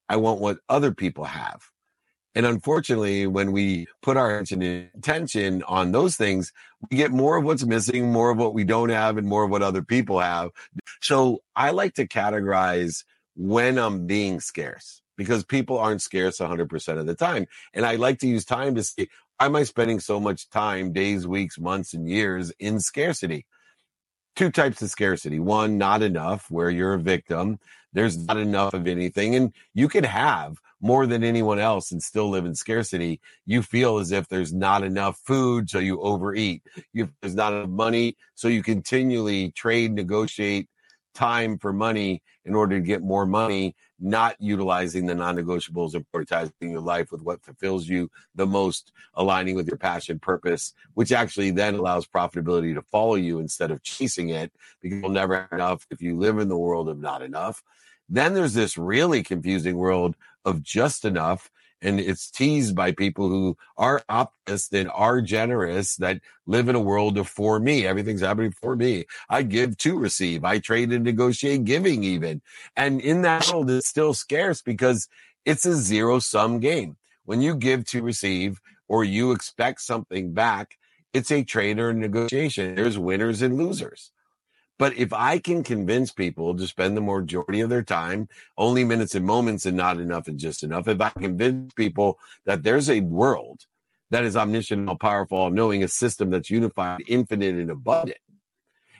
I 0.07 0.15
want 0.15 0.39
what 0.39 0.59
other 0.69 0.93
people 0.93 1.25
have. 1.25 1.63
And 2.35 2.45
unfortunately, 2.45 3.27
when 3.27 3.53
we 3.53 3.87
put 4.01 4.17
our 4.17 4.39
attention 4.39 5.63
on 5.63 5.91
those 5.93 6.17
things, 6.17 6.51
we 6.91 6.97
get 6.97 7.11
more 7.11 7.37
of 7.37 7.45
what's 7.45 7.65
missing, 7.65 8.11
more 8.11 8.29
of 8.29 8.37
what 8.37 8.53
we 8.53 8.65
don't 8.65 8.89
have, 8.89 9.17
and 9.17 9.27
more 9.27 9.45
of 9.45 9.49
what 9.49 9.63
other 9.63 9.81
people 9.81 10.19
have. 10.19 10.51
So 11.01 11.41
I 11.55 11.71
like 11.71 11.93
to 11.95 12.07
categorize 12.07 13.05
when 13.35 13.77
I'm 13.77 14.05
being 14.05 14.41
scarce 14.41 15.01
because 15.17 15.45
people 15.45 15.79
aren't 15.79 16.01
scarce 16.01 16.39
100% 16.39 16.97
of 16.99 17.05
the 17.05 17.15
time. 17.15 17.47
And 17.73 17.85
I 17.85 17.95
like 17.95 18.19
to 18.19 18.27
use 18.27 18.43
time 18.43 18.75
to 18.75 18.83
see, 18.83 19.07
am 19.39 19.55
I 19.55 19.63
spending 19.63 20.01
so 20.01 20.19
much 20.19 20.49
time, 20.49 20.91
days, 20.91 21.25
weeks, 21.25 21.57
months, 21.57 21.93
and 21.93 22.09
years 22.09 22.51
in 22.59 22.81
scarcity? 22.81 23.45
Two 24.35 24.51
types 24.51 24.81
of 24.81 24.89
scarcity. 24.89 25.39
One, 25.39 25.77
not 25.77 26.01
enough, 26.01 26.49
where 26.49 26.69
you're 26.69 26.95
a 26.95 26.99
victim. 26.99 27.59
There's 27.93 28.17
not 28.17 28.37
enough 28.37 28.73
of 28.73 28.87
anything. 28.87 29.35
And 29.35 29.53
you 29.73 29.87
can 29.87 30.03
have 30.03 30.57
more 30.81 31.07
than 31.07 31.23
anyone 31.23 31.57
else 31.57 31.91
and 31.91 32.01
still 32.03 32.29
live 32.29 32.45
in 32.45 32.53
scarcity, 32.53 33.19
you 33.45 33.63
feel 33.63 33.97
as 33.97 34.11
if 34.11 34.27
there's 34.27 34.53
not 34.53 34.83
enough 34.83 35.17
food, 35.25 35.69
so 35.69 35.79
you 35.79 35.99
overeat. 36.01 36.61
You, 36.93 37.09
there's 37.21 37.33
not 37.33 37.53
enough 37.53 37.69
money, 37.69 38.17
so 38.35 38.47
you 38.47 38.61
continually 38.61 39.51
trade, 39.51 39.93
negotiate 39.93 40.69
time 41.15 41.57
for 41.57 41.73
money 41.73 42.21
in 42.45 42.53
order 42.53 42.75
to 42.75 42.85
get 42.85 43.01
more 43.01 43.25
money, 43.25 43.75
not 43.99 44.35
utilizing 44.39 45.05
the 45.05 45.15
non-negotiables 45.15 45.95
and 45.95 46.05
prioritizing 46.13 46.51
your 46.61 46.81
life 46.81 47.11
with 47.11 47.21
what 47.21 47.43
fulfills 47.43 47.87
you 47.87 48.11
the 48.35 48.45
most, 48.45 48.91
aligning 49.15 49.55
with 49.55 49.67
your 49.67 49.77
passion, 49.77 50.19
purpose, 50.19 50.73
which 50.93 51.11
actually 51.11 51.49
then 51.49 51.75
allows 51.75 52.05
profitability 52.05 52.75
to 52.75 52.81
follow 52.83 53.15
you 53.15 53.39
instead 53.39 53.71
of 53.71 53.81
chasing 53.81 54.29
it 54.29 54.51
because 54.81 54.99
you'll 54.99 55.09
never 55.09 55.35
have 55.41 55.53
enough 55.53 55.87
if 55.89 56.01
you 56.01 56.17
live 56.17 56.37
in 56.37 56.49
the 56.49 56.57
world 56.57 56.89
of 56.89 56.99
not 56.99 57.21
enough. 57.21 57.63
Then 58.07 58.33
there's 58.33 58.53
this 58.53 58.77
really 58.77 59.23
confusing 59.23 59.77
world 59.77 60.15
of 60.43 60.61
just 60.61 61.05
enough. 61.05 61.49
And 61.85 61.99
it's 61.99 62.31
teased 62.31 62.75
by 62.75 62.91
people 62.91 63.29
who 63.29 63.57
are 63.77 64.01
optimists 64.09 64.73
and 64.73 64.89
are 64.89 65.21
generous 65.21 65.97
that 65.97 66.19
live 66.47 66.67
in 66.67 66.75
a 66.75 66.79
world 66.79 67.17
of 67.19 67.27
for 67.27 67.59
me. 67.59 67.85
Everything's 67.85 68.21
happening 68.21 68.51
for 68.51 68.75
me. 68.75 69.05
I 69.29 69.43
give 69.43 69.77
to 69.77 69.99
receive. 69.99 70.43
I 70.43 70.57
trade 70.57 70.91
and 70.91 71.03
negotiate 71.03 71.63
giving 71.63 72.03
even. 72.03 72.41
And 72.75 72.99
in 72.99 73.21
that 73.21 73.47
world, 73.51 73.69
it's 73.69 73.87
still 73.87 74.15
scarce 74.15 74.63
because 74.63 75.07
it's 75.45 75.65
a 75.65 75.75
zero 75.75 76.17
sum 76.17 76.59
game. 76.59 76.97
When 77.25 77.41
you 77.41 77.55
give 77.55 77.85
to 77.87 78.01
receive 78.01 78.59
or 78.87 79.03
you 79.03 79.31
expect 79.31 79.81
something 79.81 80.33
back, 80.33 80.77
it's 81.13 81.31
a 81.31 81.43
trade 81.43 81.79
or 81.79 81.93
negotiation. 81.93 82.75
There's 82.75 82.97
winners 82.97 83.41
and 83.43 83.57
losers. 83.57 84.11
But 84.77 84.97
if 84.97 85.13
I 85.13 85.39
can 85.39 85.63
convince 85.63 86.11
people 86.11 86.55
to 86.55 86.67
spend 86.67 86.97
the 86.97 87.01
majority 87.01 87.61
of 87.61 87.69
their 87.69 87.83
time 87.83 88.27
only 88.57 88.83
minutes 88.83 89.15
and 89.15 89.25
moments 89.25 89.65
and 89.65 89.77
not 89.77 89.99
enough 89.99 90.27
and 90.27 90.37
just 90.37 90.63
enough, 90.63 90.87
if 90.87 90.99
I 90.99 91.09
convince 91.09 91.73
people 91.73 92.19
that 92.45 92.63
there's 92.63 92.89
a 92.89 92.99
world 92.99 93.65
that 94.11 94.25
is 94.25 94.35
omniscient, 94.35 94.89
all 94.89 94.97
powerful, 94.97 95.37
all 95.37 95.49
knowing, 95.49 95.83
a 95.83 95.87
system 95.87 96.29
that's 96.29 96.49
unified, 96.49 97.01
infinite, 97.07 97.55
and 97.55 97.71
abundant. 97.71 98.17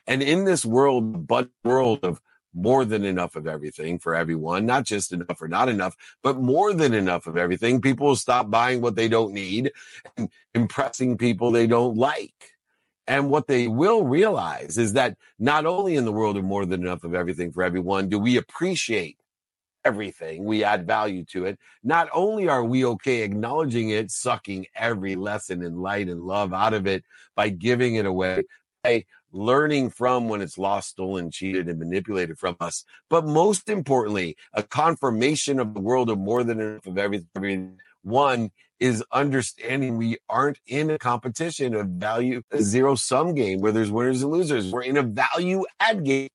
And 0.07 0.23
in 0.23 0.45
this 0.45 0.65
world, 0.65 1.27
but 1.27 1.49
world 1.63 1.99
of 2.03 2.21
more 2.53 2.85
than 2.85 3.03
enough 3.03 3.35
of 3.35 3.47
everything 3.47 3.99
for 3.99 4.15
everyone, 4.15 4.65
not 4.65 4.85
just 4.85 5.11
enough 5.11 5.41
or 5.41 5.47
not 5.47 5.67
enough, 5.67 5.95
but 6.23 6.39
more 6.39 6.73
than 6.73 6.93
enough 6.93 7.27
of 7.27 7.35
everything, 7.35 7.81
people 7.81 8.07
will 8.07 8.15
stop 8.15 8.49
buying 8.49 8.81
what 8.81 8.95
they 8.95 9.09
don't 9.09 9.33
need 9.33 9.73
and 10.15 10.29
impressing 10.53 11.17
people 11.17 11.51
they 11.51 11.67
don't 11.67 11.97
like. 11.97 12.54
And 13.07 13.29
what 13.29 13.47
they 13.47 13.67
will 13.67 14.03
realize 14.03 14.77
is 14.77 14.93
that 14.93 15.17
not 15.37 15.65
only 15.65 15.95
in 15.95 16.05
the 16.05 16.11
world 16.11 16.37
of 16.37 16.43
more 16.43 16.65
than 16.65 16.81
enough 16.81 17.03
of 17.03 17.13
everything 17.13 17.51
for 17.51 17.63
everyone 17.63 18.09
do 18.09 18.17
we 18.17 18.37
appreciate 18.37 19.17
everything, 19.83 20.43
we 20.43 20.63
add 20.63 20.87
value 20.87 21.23
to 21.25 21.45
it. 21.45 21.59
Not 21.83 22.09
only 22.11 22.49
are 22.49 22.63
we 22.63 22.83
okay 22.85 23.21
acknowledging 23.21 23.89
it, 23.89 24.09
sucking 24.09 24.65
every 24.75 25.15
lesson 25.15 25.63
and 25.63 25.81
light 25.81 26.09
and 26.09 26.21
love 26.23 26.53
out 26.53 26.73
of 26.73 26.87
it 26.87 27.03
by 27.35 27.49
giving 27.49 27.95
it 27.95 28.07
away, 28.07 28.43
by 28.83 29.05
learning 29.31 29.89
from 29.91 30.27
when 30.27 30.41
it's 30.41 30.57
lost, 30.57 30.89
stolen, 30.89 31.29
cheated, 31.29 31.67
and 31.67 31.77
manipulated 31.77 32.39
from 32.39 32.55
us. 32.59 32.85
But 33.09 33.25
most 33.25 33.69
importantly, 33.69 34.37
a 34.53 34.63
confirmation 34.63 35.59
of 35.59 35.73
the 35.73 35.81
world 35.81 36.09
of 36.09 36.17
more 36.17 36.43
than 36.43 36.59
enough 36.59 36.87
of 36.87 36.97
everything. 36.97 37.77
One 38.01 38.51
is 38.85 39.03
understanding 39.11 39.97
we 39.97 40.17
aren't 40.29 40.59
in 40.67 40.91
a 40.91 40.97
competition 40.99 41.73
of 41.73 41.87
value, 41.87 42.43
a 42.51 42.61
zero 42.61 42.93
sum 42.93 43.33
game 43.33 43.59
where 43.59 43.71
there's 43.71 43.89
winners 43.89 44.21
and 44.21 44.31
losers. 44.31 44.71
We're 44.71 44.83
in 44.83 44.97
a 44.97 45.01
value 45.01 45.65
add 45.79 46.03
game. 46.03 46.29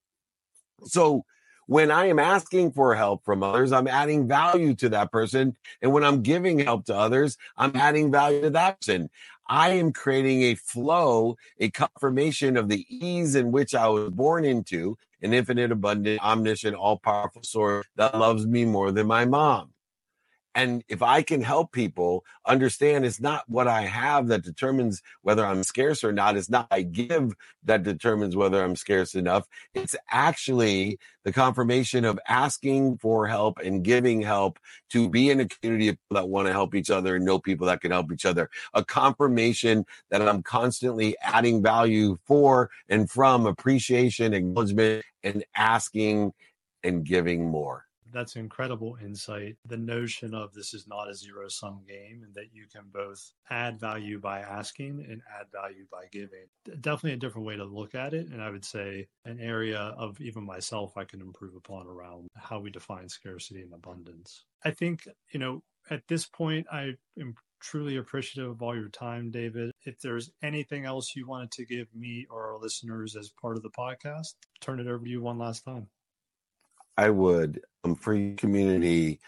So 0.84 1.24
when 1.66 1.92
I 1.92 2.06
am 2.06 2.18
asking 2.18 2.72
for 2.72 2.96
help 2.96 3.24
from 3.24 3.44
others, 3.44 3.70
I'm 3.70 3.86
adding 3.86 4.26
value 4.26 4.74
to 4.76 4.88
that 4.88 5.12
person. 5.12 5.56
And 5.80 5.92
when 5.92 6.02
I'm 6.02 6.22
giving 6.22 6.58
help 6.58 6.86
to 6.86 6.96
others, 6.96 7.36
I'm 7.56 7.76
adding 7.76 8.10
value 8.10 8.42
to 8.42 8.50
that 8.50 8.80
person. 8.80 9.10
I 9.48 9.70
am 9.70 9.92
creating 9.92 10.42
a 10.42 10.56
flow, 10.56 11.36
a 11.60 11.70
confirmation 11.70 12.56
of 12.56 12.68
the 12.68 12.84
ease 12.88 13.36
in 13.36 13.52
which 13.52 13.76
I 13.76 13.86
was 13.86 14.10
born 14.10 14.44
into 14.44 14.98
an 15.22 15.32
infinite, 15.32 15.70
abundant, 15.70 16.20
omniscient, 16.20 16.74
all 16.74 16.98
powerful 16.98 17.44
source 17.44 17.86
that 17.94 18.18
loves 18.18 18.44
me 18.44 18.64
more 18.64 18.90
than 18.90 19.06
my 19.06 19.24
mom. 19.24 19.70
And 20.54 20.82
if 20.88 21.00
I 21.00 21.22
can 21.22 21.42
help 21.42 21.70
people 21.70 22.24
understand 22.44 23.04
it's 23.04 23.20
not 23.20 23.44
what 23.46 23.68
I 23.68 23.82
have 23.82 24.26
that 24.28 24.42
determines 24.42 25.00
whether 25.22 25.46
I'm 25.46 25.62
scarce 25.62 26.02
or 26.02 26.12
not, 26.12 26.36
it's 26.36 26.50
not 26.50 26.66
I 26.72 26.82
give 26.82 27.34
that 27.64 27.84
determines 27.84 28.34
whether 28.34 28.62
I'm 28.62 28.74
scarce 28.74 29.14
enough. 29.14 29.46
It's 29.74 29.94
actually 30.10 30.98
the 31.24 31.32
confirmation 31.32 32.04
of 32.04 32.18
asking 32.28 32.98
for 32.98 33.28
help 33.28 33.58
and 33.60 33.84
giving 33.84 34.22
help 34.22 34.58
to 34.90 35.08
be 35.08 35.30
in 35.30 35.38
a 35.38 35.46
community 35.46 35.88
of 35.88 35.96
people 35.96 36.22
that 36.22 36.28
want 36.28 36.48
to 36.48 36.52
help 36.52 36.74
each 36.74 36.90
other 36.90 37.14
and 37.14 37.24
know 37.24 37.38
people 37.38 37.68
that 37.68 37.80
can 37.80 37.92
help 37.92 38.10
each 38.12 38.26
other. 38.26 38.50
A 38.74 38.84
confirmation 38.84 39.86
that 40.10 40.20
I'm 40.20 40.42
constantly 40.42 41.16
adding 41.22 41.62
value 41.62 42.18
for 42.26 42.70
and 42.88 43.08
from 43.08 43.46
appreciation, 43.46 44.34
acknowledgement, 44.34 45.04
and 45.22 45.44
asking 45.54 46.32
and 46.82 47.04
giving 47.04 47.48
more 47.48 47.84
that's 48.12 48.36
incredible 48.36 48.96
insight. 49.02 49.56
The 49.66 49.76
notion 49.76 50.34
of 50.34 50.52
this 50.52 50.74
is 50.74 50.86
not 50.86 51.08
a 51.08 51.14
zero 51.14 51.48
sum 51.48 51.80
game 51.86 52.22
and 52.24 52.34
that 52.34 52.52
you 52.52 52.66
can 52.72 52.84
both 52.92 53.32
add 53.50 53.80
value 53.80 54.18
by 54.18 54.40
asking 54.40 55.06
and 55.08 55.22
add 55.38 55.46
value 55.52 55.86
by 55.90 56.04
giving. 56.10 56.46
Definitely 56.80 57.12
a 57.12 57.16
different 57.18 57.46
way 57.46 57.56
to 57.56 57.64
look 57.64 57.94
at 57.94 58.14
it. 58.14 58.28
And 58.28 58.42
I 58.42 58.50
would 58.50 58.64
say 58.64 59.08
an 59.24 59.40
area 59.40 59.78
of 59.78 60.20
even 60.20 60.44
myself 60.44 60.96
I 60.96 61.04
can 61.04 61.20
improve 61.20 61.54
upon 61.54 61.86
around 61.86 62.28
how 62.36 62.60
we 62.60 62.70
define 62.70 63.08
scarcity 63.08 63.62
and 63.62 63.72
abundance. 63.72 64.44
I 64.64 64.70
think, 64.70 65.08
you 65.32 65.40
know, 65.40 65.62
at 65.90 66.06
this 66.08 66.26
point, 66.26 66.66
I 66.70 66.94
am 67.18 67.34
truly 67.60 67.96
appreciative 67.96 68.50
of 68.50 68.62
all 68.62 68.76
your 68.76 68.88
time, 68.88 69.30
David. 69.30 69.70
If 69.84 70.00
there's 70.00 70.30
anything 70.42 70.84
else 70.84 71.14
you 71.14 71.26
wanted 71.26 71.50
to 71.52 71.66
give 71.66 71.86
me 71.94 72.26
or 72.30 72.52
our 72.52 72.58
listeners 72.58 73.16
as 73.16 73.30
part 73.40 73.56
of 73.56 73.62
the 73.62 73.70
podcast, 73.70 74.34
turn 74.60 74.80
it 74.80 74.86
over 74.86 75.04
to 75.04 75.10
you 75.10 75.22
one 75.22 75.38
last 75.38 75.64
time. 75.64 75.88
I 77.00 77.08
would 77.08 77.62
um, 77.82 77.96
your 78.04 78.36
community. 78.36 79.20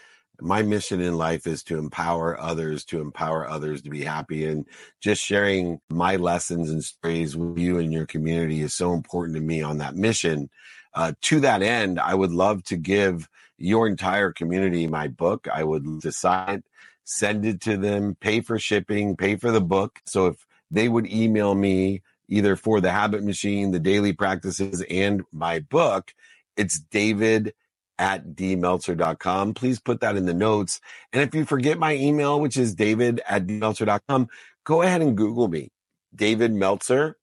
My 0.42 0.60
mission 0.60 1.00
in 1.00 1.16
life 1.16 1.46
is 1.46 1.62
to 1.64 1.78
empower 1.78 2.38
others, 2.38 2.84
to 2.86 3.00
empower 3.00 3.48
others 3.48 3.80
to 3.82 3.90
be 3.90 4.04
happy. 4.04 4.44
And 4.44 4.66
just 5.00 5.24
sharing 5.24 5.80
my 5.88 6.16
lessons 6.16 6.70
and 6.70 6.84
stories 6.84 7.34
with 7.34 7.58
you 7.58 7.78
and 7.78 7.90
your 7.90 8.04
community 8.04 8.60
is 8.60 8.74
so 8.74 8.92
important 8.92 9.36
to 9.36 9.42
me 9.42 9.62
on 9.62 9.78
that 9.78 9.96
mission. 9.96 10.50
Uh, 10.92 11.12
to 11.22 11.40
that 11.40 11.62
end, 11.62 11.98
I 11.98 12.14
would 12.14 12.32
love 12.32 12.62
to 12.64 12.76
give 12.76 13.26
your 13.56 13.86
entire 13.86 14.32
community 14.32 14.86
my 14.86 15.08
book. 15.08 15.48
I 15.50 15.64
would 15.64 16.00
decide, 16.00 16.64
send 17.04 17.46
it 17.46 17.62
to 17.62 17.78
them, 17.78 18.16
pay 18.20 18.42
for 18.42 18.58
shipping, 18.58 19.16
pay 19.16 19.36
for 19.36 19.50
the 19.50 19.62
book. 19.62 20.00
So 20.04 20.26
if 20.26 20.46
they 20.70 20.90
would 20.90 21.10
email 21.10 21.54
me 21.54 22.02
either 22.28 22.54
for 22.54 22.82
the 22.82 22.90
habit 22.90 23.24
machine, 23.24 23.70
the 23.70 23.80
daily 23.80 24.12
practices, 24.12 24.84
and 24.90 25.22
my 25.32 25.60
book, 25.60 26.12
it's 26.56 26.78
David 26.78 27.54
at 28.02 28.34
dmeltzer.com. 28.34 29.54
Please 29.54 29.78
put 29.78 30.00
that 30.00 30.16
in 30.16 30.26
the 30.26 30.34
notes. 30.34 30.80
And 31.12 31.22
if 31.22 31.32
you 31.36 31.44
forget 31.44 31.78
my 31.78 31.94
email, 31.94 32.40
which 32.40 32.56
is 32.56 32.74
david 32.74 33.20
at 33.28 33.46
dmeltzer.com, 33.46 34.26
go 34.64 34.82
ahead 34.82 35.02
and 35.02 35.16
Google 35.16 35.46
me, 35.46 35.70
David 36.12 36.52
Meltzer. 36.52 37.16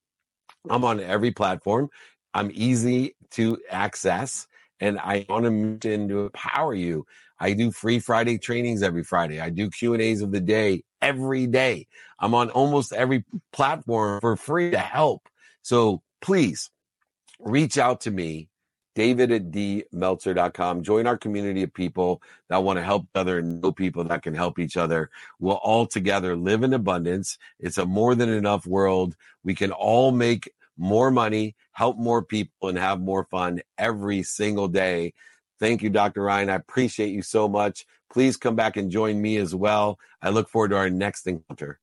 I'm 0.70 0.86
on 0.86 1.02
every 1.02 1.32
platform. 1.32 1.90
I'm 2.34 2.50
easy 2.54 3.18
to 3.32 3.58
access 3.70 4.48
and 4.80 4.98
I 4.98 5.26
want 5.28 5.82
to 5.82 5.92
empower 5.92 6.74
you. 6.74 7.06
I 7.38 7.52
do 7.52 7.72
free 7.74 8.00
Friday 8.00 8.38
trainings 8.38 8.82
every 8.82 9.04
Friday. 9.04 9.42
I 9.42 9.50
do 9.50 9.70
Q 9.70 9.94
and 9.94 10.02
A's 10.02 10.22
of 10.22 10.32
the 10.32 10.40
day 10.40 10.84
every 11.02 11.46
day. 11.46 11.88
I'm 12.20 12.34
on 12.34 12.52
almost 12.52 12.94
every 12.94 13.26
platform 13.52 14.22
for 14.22 14.38
free 14.38 14.72
to 14.72 14.80
help. 14.80 15.28
So 15.62 16.04
please 16.22 16.70
reach 17.38 17.78
out 17.78 18.02
to 18.02 18.12
me 18.12 18.49
david 19.00 19.32
at 19.32 19.50
dmeltzer.com. 19.50 20.84
Join 20.84 21.08
our 21.08 21.18
community 21.18 21.64
of 21.64 21.74
people 21.74 22.22
that 22.50 22.62
want 22.62 22.76
to 22.76 22.84
help 22.84 23.08
other 23.16 23.40
and 23.40 23.62
know 23.62 23.72
people 23.72 24.04
that 24.04 24.24
can 24.24 24.34
help 24.34 24.60
each 24.60 24.76
other. 24.76 25.10
We'll 25.40 25.56
all 25.56 25.88
together 25.88 26.36
live 26.36 26.64
in 26.64 26.74
abundance. 26.74 27.38
It's 27.62 27.78
a 27.78 27.86
more 27.86 28.14
than 28.14 28.28
enough 28.28 28.68
world. 28.68 29.16
We 29.42 29.56
can 29.56 29.72
all 29.72 30.12
make 30.12 30.52
more 30.78 31.12
money, 31.12 31.56
help 31.72 31.98
more 31.98 32.22
people, 32.22 32.68
and 32.68 32.78
have 32.78 33.00
more 33.00 33.24
fun 33.32 33.62
every 33.78 34.22
single 34.22 34.68
day. 34.68 35.14
Thank 35.62 35.82
you, 35.82 35.90
Dr. 35.90 36.24
Ryan. 36.24 36.50
I 36.50 36.56
appreciate 36.56 37.12
you 37.12 37.22
so 37.22 37.48
much. 37.48 37.86
Please 38.12 38.36
come 38.36 38.58
back 38.58 38.76
and 38.76 38.92
join 38.92 39.22
me 39.22 39.38
as 39.38 39.56
well. 39.56 39.98
I 40.22 40.30
look 40.30 40.50
forward 40.50 40.72
to 40.72 40.78
our 40.78 40.90
next 40.90 41.26
encounter. 41.26 41.80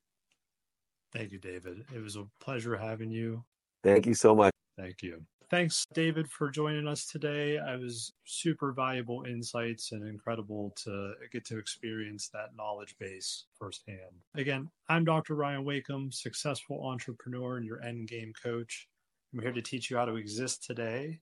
Thank 1.14 1.32
you, 1.32 1.38
David. 1.38 1.82
It 1.94 2.02
was 2.02 2.16
a 2.16 2.26
pleasure 2.40 2.76
having 2.76 3.10
you. 3.10 3.42
Thank 3.82 4.04
you 4.04 4.12
so 4.12 4.34
much. 4.34 4.52
Thank 4.76 5.02
you. 5.02 5.22
Thanks, 5.48 5.86
David, 5.94 6.28
for 6.28 6.50
joining 6.50 6.88
us 6.88 7.06
today. 7.06 7.56
I 7.58 7.76
was 7.76 8.12
super 8.24 8.72
valuable 8.72 9.22
insights 9.22 9.92
and 9.92 10.04
incredible 10.04 10.72
to 10.82 11.12
get 11.30 11.44
to 11.44 11.58
experience 11.58 12.28
that 12.30 12.56
knowledge 12.56 12.96
base 12.98 13.44
firsthand. 13.56 14.24
Again, 14.34 14.68
I'm 14.88 15.04
Dr. 15.04 15.36
Ryan 15.36 15.64
Wakim, 15.64 16.12
successful 16.12 16.84
entrepreneur 16.84 17.58
and 17.58 17.64
your 17.64 17.80
end 17.80 18.08
game 18.08 18.32
coach. 18.42 18.88
I'm 19.32 19.40
here 19.40 19.52
to 19.52 19.62
teach 19.62 19.88
you 19.88 19.96
how 19.96 20.06
to 20.06 20.16
exist 20.16 20.64
today 20.64 21.20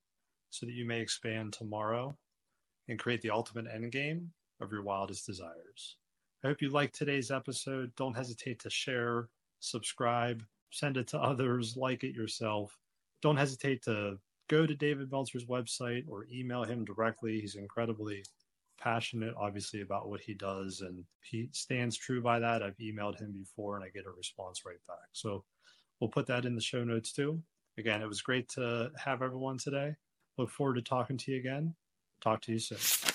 so 0.48 0.64
that 0.64 0.72
you 0.72 0.86
may 0.86 1.00
expand 1.00 1.52
tomorrow 1.52 2.16
and 2.88 2.98
create 2.98 3.20
the 3.20 3.30
ultimate 3.30 3.66
end 3.70 3.92
game 3.92 4.32
of 4.58 4.72
your 4.72 4.82
wildest 4.82 5.26
desires. 5.26 5.96
I 6.42 6.48
hope 6.48 6.62
you 6.62 6.70
liked 6.70 6.94
today's 6.94 7.30
episode. 7.30 7.94
Don't 7.94 8.16
hesitate 8.16 8.60
to 8.60 8.70
share, 8.70 9.28
subscribe, 9.60 10.42
send 10.70 10.96
it 10.96 11.08
to 11.08 11.18
others, 11.18 11.76
like 11.76 12.04
it 12.04 12.14
yourself 12.14 12.74
don't 13.24 13.38
hesitate 13.38 13.82
to 13.82 14.18
go 14.50 14.66
to 14.66 14.74
David 14.74 15.10
Meltzer's 15.10 15.46
website 15.46 16.04
or 16.06 16.26
email 16.30 16.62
him 16.62 16.84
directly. 16.84 17.40
He's 17.40 17.54
incredibly 17.54 18.22
passionate, 18.78 19.32
obviously, 19.38 19.80
about 19.80 20.10
what 20.10 20.20
he 20.20 20.34
does, 20.34 20.82
and 20.82 21.02
he 21.22 21.48
stands 21.52 21.96
true 21.96 22.20
by 22.22 22.38
that. 22.38 22.62
I've 22.62 22.76
emailed 22.76 23.18
him 23.18 23.32
before 23.32 23.76
and 23.76 23.84
I 23.84 23.88
get 23.88 24.04
a 24.04 24.10
response 24.10 24.66
right 24.66 24.76
back. 24.86 25.08
So 25.12 25.42
we'll 25.98 26.10
put 26.10 26.26
that 26.26 26.44
in 26.44 26.54
the 26.54 26.60
show 26.60 26.84
notes 26.84 27.12
too. 27.12 27.42
Again, 27.78 28.02
it 28.02 28.08
was 28.08 28.20
great 28.20 28.46
to 28.50 28.90
have 29.02 29.22
everyone 29.22 29.56
today. 29.56 29.96
Look 30.36 30.50
forward 30.50 30.74
to 30.74 30.82
talking 30.82 31.16
to 31.16 31.32
you 31.32 31.38
again. 31.38 31.74
Talk 32.20 32.42
to 32.42 32.52
you 32.52 32.58
soon. 32.58 33.13